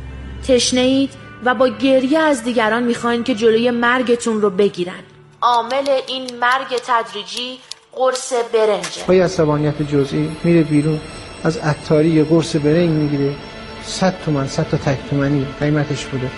[0.48, 1.10] تشنه اید
[1.44, 5.02] و با گریه از دیگران می‌خواین که جلوی مرگتون رو بگیرن.
[5.42, 7.58] عامل این مرگ تدریجی
[7.92, 9.02] قرص برنجه.
[9.06, 11.00] با یه عصبانیت جزئی میره بیرون
[11.44, 13.34] از عطاری قرص برنج می‌گیره.
[13.86, 16.30] صد تومن صد تا تک تومنی قیمتش بوده.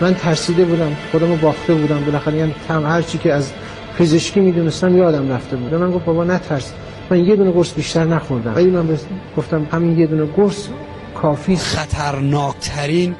[0.00, 2.04] من ترسیده بودم خودمو باخته بودم.
[2.04, 3.52] بالاخره یعنی تم هر چی که از
[3.98, 5.74] پزشکی می‌دونستم یادم رفته بود.
[5.74, 6.72] من گفت بابا نترس.
[7.10, 8.54] من یه دونه قرص بیشتر نخوردم.
[8.54, 8.98] ولی من
[9.36, 10.66] گفتم همین یه دونه قرص
[11.22, 13.14] کافی خطرناکترین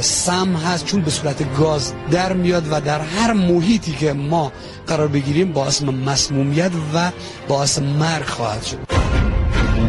[0.00, 0.86] سم هست.
[0.86, 4.52] چون به صورت گاز در میاد و در هر محیطی که ما
[4.86, 7.10] قرار بگیریم باعث مسمومیت و
[7.48, 9.13] باعث مرگ خواهد شد.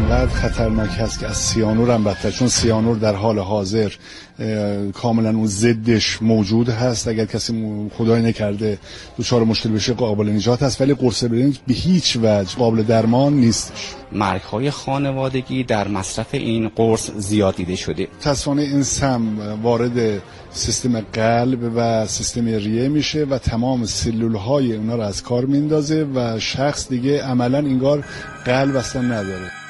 [0.06, 3.92] اینقدر خطرناک هست که از سیانور هم بدتر چون سیانور در حال حاضر
[4.94, 7.08] کاملا اون ضدش موجود هست.
[7.08, 8.78] اگر کسی خدای نکرده
[9.18, 13.94] دچار مشکل بشه قابل نجات هست ولی قرص برنج به هیچ وجه قابل درمان نیستش.
[14.12, 18.08] مرگ های خانوادگی در مصرف این قرص زیاد دیده شده.
[18.20, 19.22] تصفانه این سم
[19.62, 25.44] وارد سیستم قلب و سیستم ریه میشه و تمام سلول های اونا رو از کار
[25.44, 28.04] میندازه و شخص دیگه عملا انگار
[28.44, 29.65] قلب اصلا نداره.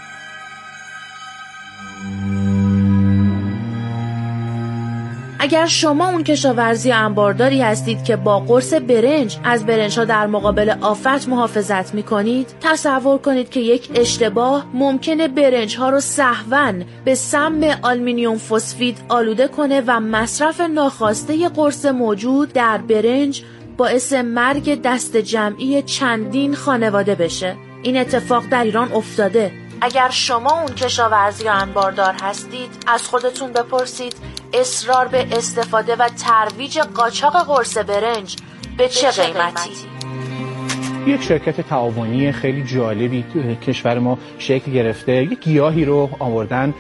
[5.47, 10.75] اگر شما اون کشاورزی انبارداری هستید که با قرص برنج از برنج ها در مقابل
[10.81, 17.15] آفت محافظت می کنید تصور کنید که یک اشتباه ممکنه برنج ها رو سهون به
[17.15, 23.43] سم آلمینیوم فسفید آلوده کنه و مصرف ناخواسته قرص موجود در برنج
[23.77, 27.57] باعث مرگ دست جمعی چندین خانواده بشه.
[27.83, 29.66] این اتفاق در ایران افتاده.
[29.81, 34.17] اگر شما اون کشاورزی یا انباردار هستید از خودتون بپرسید
[34.53, 38.37] اصرار به استفاده و ترویج قاچاق قرص برنج
[38.79, 39.71] به چه قیمتی؟
[41.07, 45.13] یک شرکت تعاونی خیلی جالبی تو کشور ما شکل گرفته.
[45.13, 46.75] یک گیاهی رو آوردن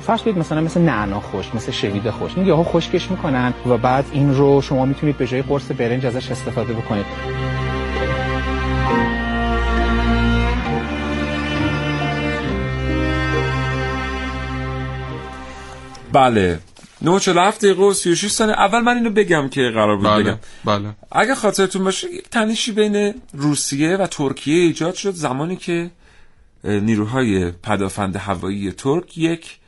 [0.00, 2.32] فرض کنید مثلا مثل نعنا خشک مثل شوید خشک.
[2.36, 6.30] این گیاها خشکش می‌کنن و بعد این رو شما می‌تونید به جای قرص برنج ازش
[6.30, 7.06] استفاده بکنید.
[16.14, 16.58] بله.
[17.02, 18.54] 947 دقیقه و 36 ثانیه.
[18.54, 20.38] اول من اینو بگم که قرار بود بله، بگم.
[20.64, 20.94] بله.
[21.12, 25.90] اگه خاطرتون باشه تنشی بین روسیه و ترکیه ایجاد شد زمانی که
[26.64, 29.58] نیروهای پدافند هوایی ترک یک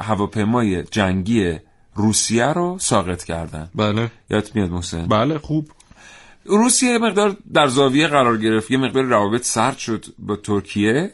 [0.00, 1.58] هواپیمای جنگی
[1.94, 4.10] روسیه رو ساقط کردن بله.
[4.30, 5.70] یادت میاد محسن؟ بله خوب.
[6.44, 11.12] روسیه یه مقدار در زاویه قرار گرفت یه مقدار روابط سرد شد با ترکیه.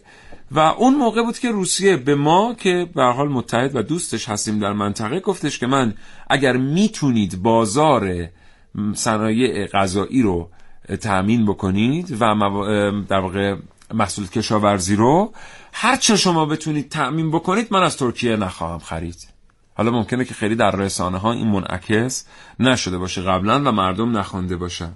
[0.54, 4.58] و اون موقع بود که روسیه به ما که به حال متحد و دوستش هستیم
[4.58, 5.94] در منطقه گفتش که من
[6.30, 8.28] اگر می‌تونید بازار
[8.94, 10.50] صنایع غذایی رو
[11.00, 12.34] تأمین بکنید و
[13.08, 13.56] در واقع
[13.94, 15.32] محصول کشاورزی رو
[15.72, 19.28] هر چه شما بتونید تأمین بکنید من از ترکیه نخواهم خرید.
[19.74, 22.26] حالا ممکنه که خیلی در رسانه ها این منعکس
[22.60, 24.92] نشده باشه قبلا و مردم نخوانده باشن.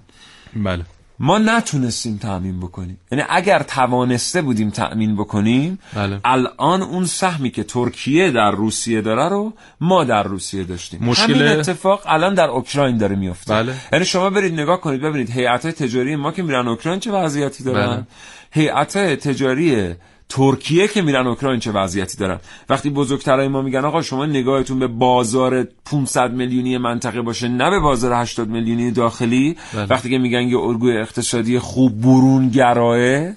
[0.55, 0.85] بله.
[1.19, 6.19] ما نتونستیم تأمین بکنیم یعنی اگر توانسته بودیم تأمین بکنیم بله.
[6.25, 11.47] الان اون سهمی که ترکیه در روسیه داره رو ما در روسیه داشتیم مشکل- همین
[11.47, 13.73] اتفاق الان در اوکراین داره میفته بله.
[13.93, 17.95] یعنی شما برید نگاه کنید ببینید هیئت تجاری ما که میرن اوکراین چه وضعیتی دارن
[17.95, 18.05] بله.
[18.51, 19.95] هیئت تجاری
[20.29, 24.87] ترکیه که میرن اوکراین چه وضعیتی دارن؟ وقتی بزرگترای ما میگن آقا شما نگاهتون به
[24.87, 29.57] بازار 500 میلیونی منطقه باشه نه به بازار 80 میلیونی داخلی.
[29.73, 29.85] بله.
[29.85, 33.35] وقتی که میگن یه الگوی اقتصادی خوب برون گرایه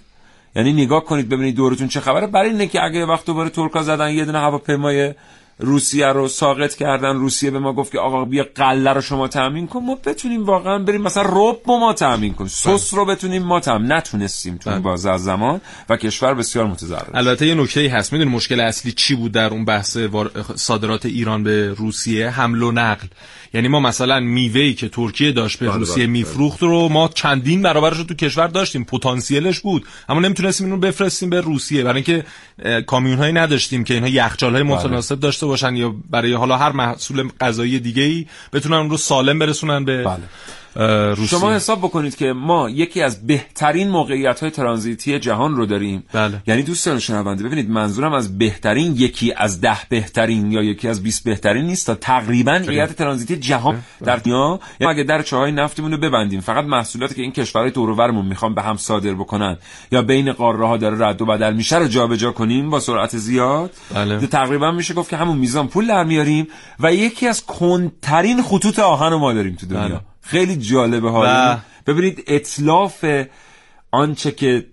[0.57, 2.26] یعنی نگاه کنید ببینید دورتون چه خبره.
[2.26, 5.14] برای اینه که اگه وقت دوباره ترکا زدن یه دونه هواپیمای
[5.59, 7.16] روسیه رو ساقط کردن.
[7.16, 9.80] روسیه به ما گفت که آقا بیا قله رو شما تامین کن.
[9.80, 13.92] ما بتونیم واقعا بریم مثلا رب رو ما تامین کن سس رو بتونیم ما تامین
[13.92, 18.12] نتونستیم تو این بازه از زمان و کشور بسیار متضرر البته یه نکته هست.
[18.12, 19.98] می‌دونی مشکل اصلی چی بود در اون بحث
[20.55, 23.07] صادرات ایران به روسیه؟ حمل و نقل.
[23.55, 27.62] یعنی ما مثلا میوه‌ای که ترکیه داشت به بله، روسیه بله، میفروخت رو ما چندین
[27.62, 28.84] برابرش رو تو کشور داشتیم.
[28.84, 29.86] پتانسیلش بود.
[30.09, 31.84] اما نمی‌تونستیم اینو بفرستیم به روسیه.
[31.84, 32.24] برای اینکه
[32.86, 37.28] کامیون هایی نداشتیم که اینها یخچال های متناسب داشته باشن یا برای حالا هر محصول
[37.40, 40.18] غذایی دیگه ای بتونن اون رو سالم برسونن به اه،
[40.77, 46.05] روسیه شما حساب بکنید که ما یکی از بهترین موقعیت های ترانزیتی جهان رو داریم
[46.12, 46.43] بله.
[46.47, 51.25] یعنی دوستان شنونده ببینید منظورم از بهترین یکی از ده بهترین یا یکی از 20
[51.25, 55.99] بهترین نیست تا تقریبا موقعیت ترانزیتی جهان در دنیا یعنی اگه در چاهای نفتمون رو
[55.99, 59.57] ببندیم فقط محصولاتی که این کشورهای دور می‌خوان به هم صادر بکنن
[59.93, 63.70] یا بین قاره ها داره رد و بدل میشه رو جابجا کنیم با سرعت زیاد
[63.95, 64.27] بله.
[64.27, 66.49] تقریبا میشه گفت که همون میزان پول در میاریم
[66.81, 70.12] و یکی از کندترین خطوط آهن رو ما داریم تو دنیا بله.
[70.23, 71.59] خیلی جالبه حالا.
[71.87, 73.05] ببینید اطلاف
[73.91, 74.66] آنچه که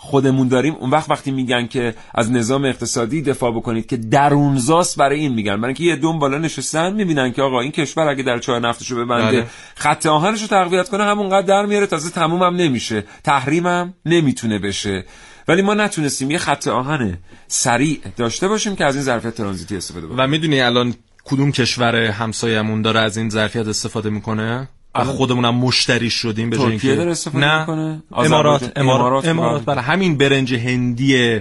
[0.00, 5.20] خودمون داریم اون وقت وقتی میگن که از نظام اقتصادی دفاع بکنید که درونزاست برای
[5.20, 5.56] این میگن.
[5.56, 8.96] برای اینکه یه دوم بالا نشستن می‌بینن که آقا این کشور اگه در چاه نفتشو
[9.04, 9.50] ببنده بله.
[9.76, 11.86] خط آهنشو تقویت کنه همونقدر در میاره.
[11.86, 13.04] تازه تمومم نمیشه.
[13.24, 15.04] تحریمم نمی‌تونه بشه.
[15.48, 20.06] ولی ما نتونستیم یه خط آهن سریع داشته باشیم که از این ظرفیت ترانزیتی استفاده
[20.06, 20.20] بکنیم.
[20.20, 25.54] و می‌دونی الان کدوم کشور همسایمون داره از این ظرفیت استفاده می‌کنه؟ و الان- خودمونم
[25.54, 29.64] مشتری شدیم به جای اینکه- داره استفاده نه می‌کنه؟ امارات امارات امارات امارات بله.
[29.64, 31.40] برای همین برنج هندی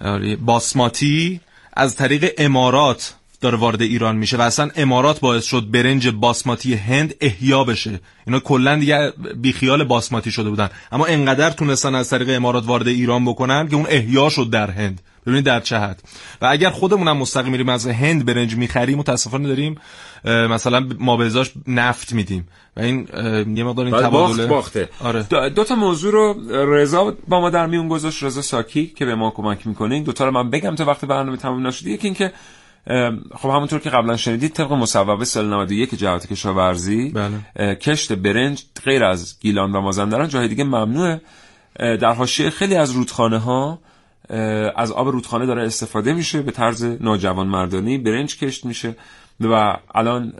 [0.00, 1.40] آره، باسماتی
[1.72, 7.14] از طریق امارات داره وارد ایران میشه و اصلا امارات باعث شد برنج باسماتی هند
[7.20, 8.00] احیا بشه.
[8.26, 10.68] اینا کلا دیگه بیخیال باسماتی شده بودن.
[10.92, 15.00] اما انقدر تونستن از طریق امارات وارد ایران بکنن که اون احیا شد در هند.
[15.26, 16.02] ببینید در چه حد.
[16.42, 19.76] و اگر خودمونم مستقیم میریم از هند برنج می‌خریم متاسفانه داریم
[20.24, 22.48] مثلا ما به ازاش نفت میدیم.
[22.76, 23.08] و این
[23.56, 24.88] یه مقدار این باخت تبادله باخته.
[25.00, 25.22] آره.
[25.48, 26.34] دو, تا موضوع رو
[26.74, 29.94] رضا با ما در میون گذاشت رضا ساکی که به ما کمک می‌کنه.
[29.94, 31.90] این دو تا رو من بگم تا وقت برنامه تموم نشده.
[31.90, 32.32] یکی اینکه
[33.34, 37.74] خب همونطور که قبلا شنیدید طبق مصوبه سال 91 جهات کشاورزی بله.
[37.74, 41.20] کشت برنج غیر از گیلان و مازندران جای دیگه ممنوعه
[41.76, 43.78] در حاشیه خیلی از رودخانه ها
[44.76, 48.96] از آب رودخانه داره استفاده میشه به طرز ناجوان مردانی برنج کشت میشه
[49.40, 50.32] و الان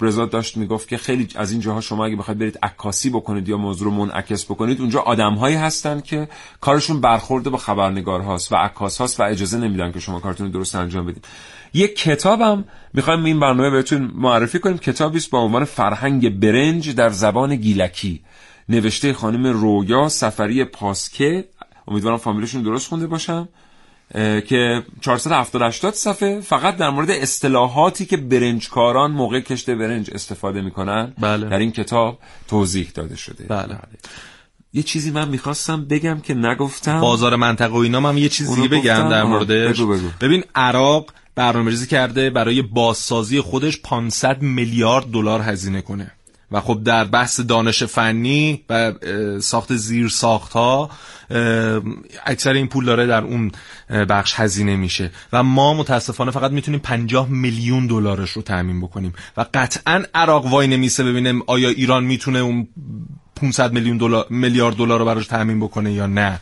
[0.00, 3.56] رضا داشت می‌گفت که خیلی از این جاها شما اگه بخواید برید عکاسی بکنید یا
[3.56, 6.28] موضوع رو منعکس بکنید اونجا آدمهایی هستن که
[6.60, 10.74] کارشون برخورده با خبرنگار هاست و عکاس هاست و اجازه نمیدن که شما کارتون درست
[10.74, 11.24] انجام بدید.
[11.74, 12.64] یک کتابم
[12.94, 14.78] می‌خوایم این برنامه بهتون معرفی کنیم.
[14.78, 18.20] کتابی است با عنوان فرهنگ برنج در زبان گیلکی.
[18.68, 21.44] نوشته خانم رویا سفری پاسکه.
[21.88, 23.48] امیدوارم فامیلشون درست خونده باشم
[24.48, 31.48] که 470 صفحه فقط در مورد اصطلاحاتی که برنجکاران موقع کشت برنج استفاده می‌کنن بله.
[31.48, 33.78] در این کتاب توضیح داده شده بله.
[34.72, 38.62] یه چیزی من می‌خواستم بگم که نگفتم بازار منطقه و اینا هم یه چیز اونو
[38.62, 40.08] دیگه بگم گفتم؟ در موردش بگو بگو.
[40.20, 46.12] ببین عراق برنامه‌ریزی کرده برای بازسازی خودش 500 میلیارد دلار هزینه کنه
[46.52, 48.92] و خب در بحث دانش فنی و
[49.40, 50.90] ساخت زیر ساخت ها
[52.26, 53.52] اکثر این پول داره در اون
[53.90, 55.10] بخش هزینه میشه.
[55.32, 59.12] و ما متاسفانه فقط می‌تونیم 50 میلیون دلارش رو تامین بکنیم.
[59.36, 62.68] و قطعا عراق وای نمیسه ببینیم آیا ایران می‌تونه اون
[63.36, 66.40] 500 میلیون دلار میلیارد دلار رو براش تامین بکنه یا نه.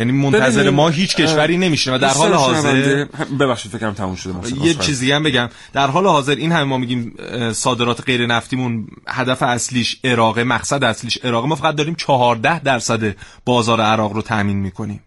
[0.00, 3.06] یعنی منتظر ما هیچ کشوری نمیشه و در حال حاضر
[3.40, 5.48] ببخشید فکرم تموم شده یه چیزی هم بگم.
[5.72, 7.14] در حال حاضر این همه ما میگیم
[7.52, 11.46] صادرات غیر نفتیمون هدف اصلیش عراق مقصد اصلیش عراق.
[11.46, 15.00] ما فقط داریم 14 درصد بازار عراق رو تامین می‌کنیم.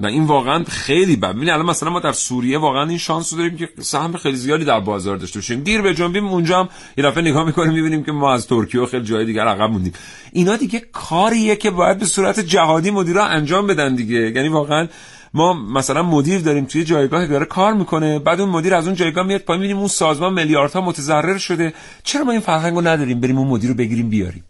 [0.00, 1.34] نه این واقعا خیلی بد.
[1.34, 4.64] ببین الان مثلا ما در سوریه واقعا این شانس رو داریم که سهم خیلی زیادی
[4.64, 5.60] در بازار داشته باشیم.
[5.60, 8.86] دیر به جنبیم اونجا هم یه دفعه نگاه می‌کنیم می‌بینیم که ما از ترکیه و
[8.86, 9.92] خیلی جای دیگر عقب موندیم.
[10.32, 14.32] اینا دیگه کاریه که باید به صورت جهادی مدیرا انجام بدن دیگه.
[14.36, 14.88] یعنی واقعا
[15.34, 19.26] ما مثلا مدیر داریم توی جایگاهی داره کار می‌کنه بعد اون مدیر از اون جایگاه
[19.26, 19.60] میاد پایین.
[19.60, 21.74] می‌بینیم اون سازمان میلیاردها متضرر شده.
[22.02, 24.44] چرا ما این فرهنگو نداریم؟ بریم اون مدیر رو بگیریم بیاریم.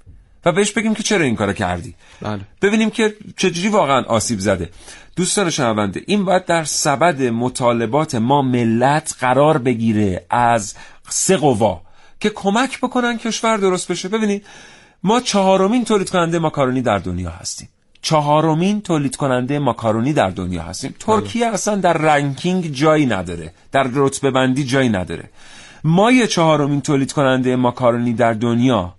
[0.45, 2.41] و بهش بگیم که چرا این کارو کردی؟ بله.
[2.63, 4.71] ببینیم که چجوری واقعا آسیب زده.
[5.17, 10.75] دوستان شنونده این باید در سبد مطالبات ما ملت قرار بگیره از
[11.09, 11.81] سه قوا
[12.21, 14.09] که کمک بکنن کشور درست بشه.
[14.09, 14.47] ببینید
[15.03, 17.69] ما چهارمین تولید کننده ماکارونی در دنیا هستیم.
[18.03, 20.95] چهارمین تولید کننده ماکارونی در دنیا هستیم.
[20.99, 25.31] ترکیه اصلا در رنکینگ جایی نداره در رتبه بندی جایی نداره.
[25.85, 28.95] ما یه چهارمین تولید کننده ماکارونی در دنیا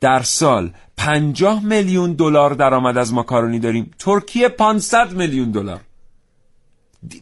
[0.00, 3.90] در سال 50 میلیون دلار درآمد از ماکارونی داریم.
[3.98, 5.80] ترکیه 500 میلیون دلار.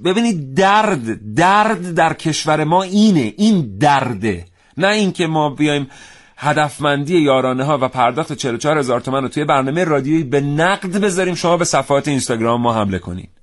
[0.05, 4.45] ببینید درد درد در کشور ما اینه این درده.
[4.77, 5.89] نه اینکه ما بیایم
[6.37, 11.35] هدفمندی یارانه ها و پرداخت 44 هزار تومن رو توی برنامه رادیویی به نقد بذاریم
[11.35, 13.38] شما به صفحات اینستاگرام ما حمله کنید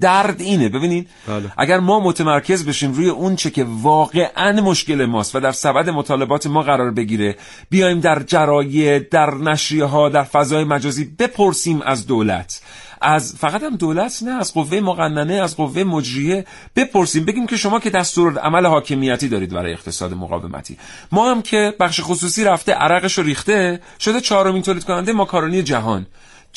[0.00, 0.68] درد اینه.
[0.68, 1.52] ببینید بله.
[1.56, 6.46] اگر ما متمرکز بشیم روی اون چه که واقعا مشکل ماست و در سبد مطالبات
[6.46, 7.36] ما قرار بگیره
[7.70, 12.60] بیایم در جراید در نشریه ها در فضای مجازی بپرسیم از دولت.
[13.00, 16.44] از فقط هم دولت نه از قوه مقننه از قوه مجریه
[16.76, 17.24] بپرسیم.
[17.24, 20.78] بگیم که شما که دستور عمل حاکمیتی دارید برای اقتصاد مقاومتی.
[21.12, 26.06] ما هم که بخش خصوصی رفته عرقش رو ریخته شده چهارمین تولید کننده ماکارونی جهان.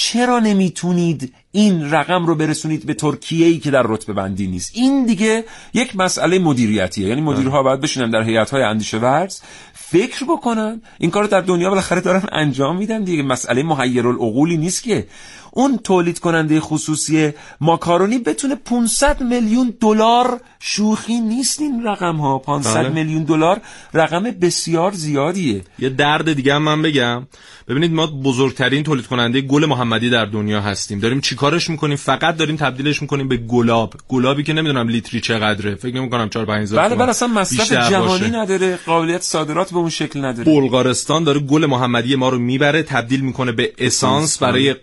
[0.02, 5.06] چرا نمی‌تونید این رقم رو برسونید به ترکیه ای که در رتبه بندی نیست؟ این
[5.06, 7.08] دیگه یک مسئله مدیریتیه.
[7.08, 9.42] یعنی مدیرها باید بشینن در هیئت های اندیشه ورز
[9.74, 10.82] فکر بکنن.
[11.00, 13.24] این کار در دنیا بالاخره دارن انجام میدن دیگه.
[13.24, 15.08] مسئله محیر العقولی نیست که.
[15.52, 17.32] اون تولید کننده خصوصی
[17.62, 22.90] ماکارونی بتونه 500 میلیون دلار شوخی نیست این رقم ها 500 بله.
[22.90, 23.62] میلیون دلار
[23.94, 25.62] رقم بسیار زیادیه.
[25.80, 27.28] یه درد دیگه من بگم.
[27.70, 31.00] ببینید ما بزرگترین تولید کننده گل محمدی در دنیا هستیم.
[31.00, 33.94] داریم چیکارش می‌کنیم؟ فقط داریم تبدیلش می‌کنیم به گلاب.
[34.08, 35.76] گلابی که نمی‌دونم لیتری چقدره.
[35.76, 38.80] فکر نمی‌کنم 4 5 بله بله اصلا مصرف جهانی نداره.
[38.86, 40.44] قابلیت صادرات به اون شکل نداره.
[40.44, 44.76] بلغارستان داره گل محمدی ما رو می‌بره تبدیل می‌کنه به اسانس برای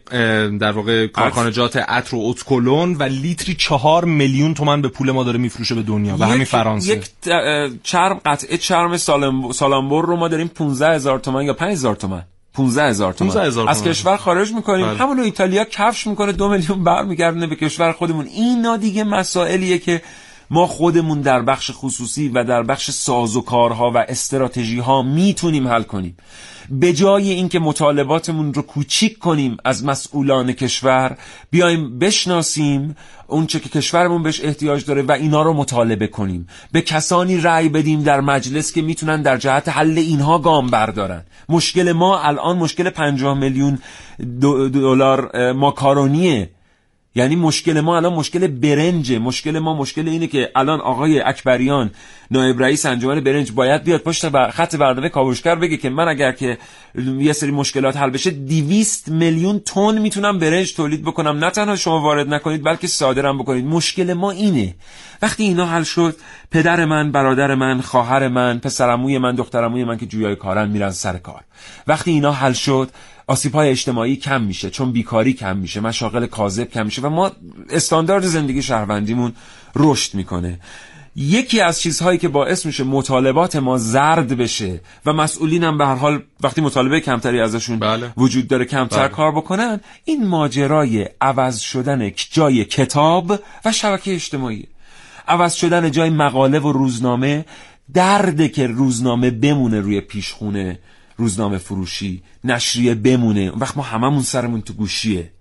[0.59, 5.39] در واقع کارخانجات عطر و اتکلون و لیتری چهار میلیون تومن به پول ما داره
[5.39, 6.93] میفروشه به دنیا و همین فرانسه.
[6.93, 7.07] یک
[7.83, 8.97] چرم قطعه چرم
[9.53, 12.23] سالامبور رو ما داریم 15 هزار تومن یا 5 هزار تومن
[12.57, 13.37] 15 هزار تومن
[13.69, 14.87] از کشور خارج می‌کنیم.
[14.87, 14.99] بله.
[14.99, 18.27] همون ایتالیا کفش می‌کنه دو میلیون برمیگردونه به کشور خودمون.
[18.27, 20.03] اینا دیگه مسائلیه که
[20.51, 25.69] ما خودمون در بخش خصوصی و در بخش ساز و کارها و استراتژی ها می‌تونیم
[25.69, 26.17] حل کنیم.
[26.71, 31.19] به جای اینکه مطالباتمون رو کوچیک کنیم از مسئولان کشور
[31.51, 36.47] بیایم بشناسیم اونچه که کشورمون بهش احتیاج داره و اینا رو مطالبه کنیم.
[36.73, 41.25] به کسانی رأی بدیم در مجلس که می‌تونن در جهت حل اینها گام بردارن.
[41.49, 43.79] مشکل ما الان مشکل 50 میلیون
[44.73, 46.51] دلار ماکارونیه.
[47.17, 51.91] یعنی مشکل ما الان مشکل برنج مشکل ما مشکل اینه که الان آقای اکبریان
[52.31, 56.59] نایب رئیس انجمن برنج باید بیاد پشت خط برنامه کاوشگر بگه که من اگر که
[57.19, 61.45] یه سری مشکلات حل بشه 200 میلیون تن می‌تونم برنج تولید بکنم.
[61.45, 63.65] نه تنها شما وارد نکنید بلکه صادرم بکنید.
[63.65, 64.75] مشکل ما اینه.
[65.23, 66.17] وقتی اینا حل شد
[66.51, 71.17] پدر من برادر من خواهر من پسرعموی من دخترعموی من که جویای کارن میرن سر
[71.17, 71.41] کار.
[71.87, 72.91] وقتی اینا حل شد
[73.27, 77.33] آسیب های اجتماعی کم میشه چون بیکاری کم میشه مشاغل کاذب کم میشه و ما
[77.71, 79.33] استاندارد زندگی شهروندیمون
[79.77, 80.61] رشد می‌کنه
[81.17, 85.95] یکی از چیزهایی که باعث میشه مطالبات ما زرد بشه و مسئولین هم به هر
[85.95, 88.13] حال وقتی مطالبه کمتری ازشون بله.
[88.17, 89.09] وجود داره کمتر بله.
[89.09, 94.67] کار بکنن این ماجرای عوض شدن جای کتاب و شبکه اجتماعی
[95.29, 97.45] عوض شدن جای مقاله و روزنامه
[97.95, 100.79] درده که روزنامه بمونه روی پیشخونه
[101.17, 103.41] روزنامه فروشی نشریه بمونه.
[103.41, 105.33] اون وقت ما هممون سرمون تو گوشیه.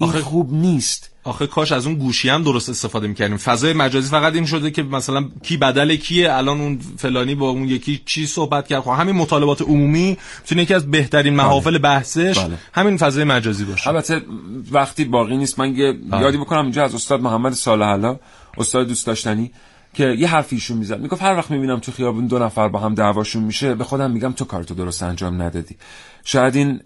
[0.00, 1.10] این آخه خوب نیست.
[1.24, 3.36] آخه کاش از اون گوشی هم درست استفاده می‌کردیم.
[3.36, 7.64] فضای مجازی فقط این شده که مثلا کی بدل کیه الان اون فلانی با اون
[7.64, 8.82] یکی چی صحبت کرد.
[8.82, 11.42] خب همین مطالبات عمومی می‌تونه یکی از بهترین بله.
[11.42, 12.58] محافل بحثش بله.
[12.72, 13.88] همین فضای مجازی باشه.
[13.88, 14.22] البته
[14.70, 16.20] وقتی باقی نیست من یه بله.
[16.22, 18.20] یادی بکنم اینجا از استاد محمد صالح الله
[18.58, 19.50] استاد دوست داشتنی.
[19.94, 21.00] که یه حرفی ایشون می‌زد.
[21.00, 24.32] می‌گفت هر وقت می‌بینم تو خیابون دو نفر با هم دعواشون میشه به خودم میگم
[24.32, 25.76] تو کارتو درست انجام ندادی.
[26.24, 26.80] شاید این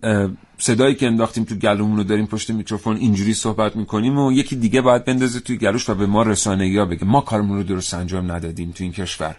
[0.59, 4.81] صدایی که انداختیم تو گلومون رو داریم پشت میکروفون اینجوری صحبت می‌کنیم و یکی دیگه
[4.81, 8.33] باید بندازه توی گلوش و به ما رسانه یا بگه ما کارمون رو درست انجام
[8.33, 9.37] ندادیم تو این کشور.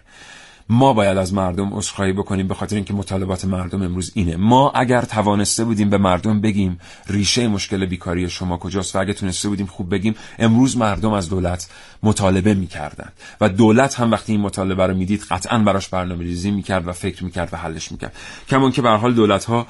[0.68, 4.36] ما باید از مردم عذرخواهی بکنیم به خاطر اینکه مطالبات مردم امروز اینه.
[4.36, 9.48] ما اگر توانسته بودیم به مردم بگیم ریشه مشکل بیکاری شما کجاست و اگه تونسته
[9.48, 11.68] بودیم خوب بگیم امروز مردم از دولت
[12.02, 13.12] مطالبه می‌کردن.
[13.40, 17.24] و دولت هم وقتی این مطالبه رو می‌دید قطعا براش برنامه ریزی می‌کرد و فکر
[17.24, 18.16] می‌کرد و حلش می‌کرد.
[18.48, 19.66] کمان که به حال دولت ها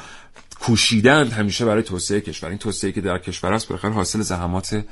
[0.67, 2.49] کوشیدند همیشه برای توسعه کشور.
[2.49, 4.85] این توسعه که در کشور است بخیر حاصل زحمات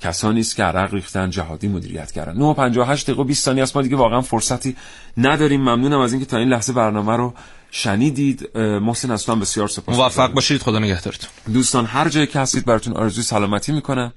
[0.00, 2.38] کسانی است که عرق ریختن جهادی مدیریت کردن.
[2.38, 3.76] 9 58 دقیقه 20 ثانیه است.
[3.76, 4.76] ما دیگه واقعا فرصتی
[5.16, 5.60] نداریم.
[5.60, 7.34] ممنونم از اینکه تا این لحظه برنامه رو
[7.70, 8.56] شنیدید.
[8.58, 9.96] محسن از بسیار سپاس.
[9.96, 10.62] موفق باشید.
[10.62, 11.30] خدا نگهدارتون.
[11.52, 14.12] دوستان هر جایی که هستید براتون آرزوی سلامتی می‌کنم.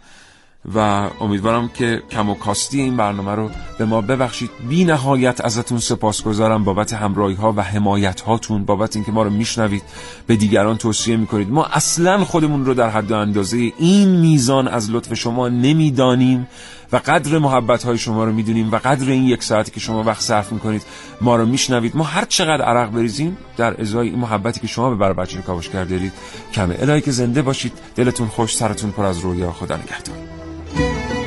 [0.76, 4.50] و امیدوارم که کم و کاستی این برنامه رو به ما ببخشید.
[4.70, 9.84] بی نهایت ازتون سپاسگزارم بابت همراهی ها و حمایت هاتون بابت اینکه ما رو میشنوید
[10.28, 11.50] به دیگران توصیه می‌کنید.
[11.50, 16.48] ما اصلا خودمون رو در حد و اندازه این میزان از لطف شما نمی‌دانیم
[16.92, 20.22] و قدر محبت های شما رو می‌دونیم و قدر این یک ساعتی که شما وقت
[20.22, 20.82] صرف می‌کنید
[21.22, 21.98] ما رو میشنوید.
[21.98, 25.68] ما هر چقدر عرق بریزیم در ازای این محبتی که شما به بر بچه کاوش
[25.68, 26.14] دارید
[26.54, 27.74] کمه الهی که زنده باشید.
[27.96, 29.52] دلتون خوش سرتون پر از رویا.
[29.52, 30.33] خدا نگهدار.
[30.76, 31.23] Thank you.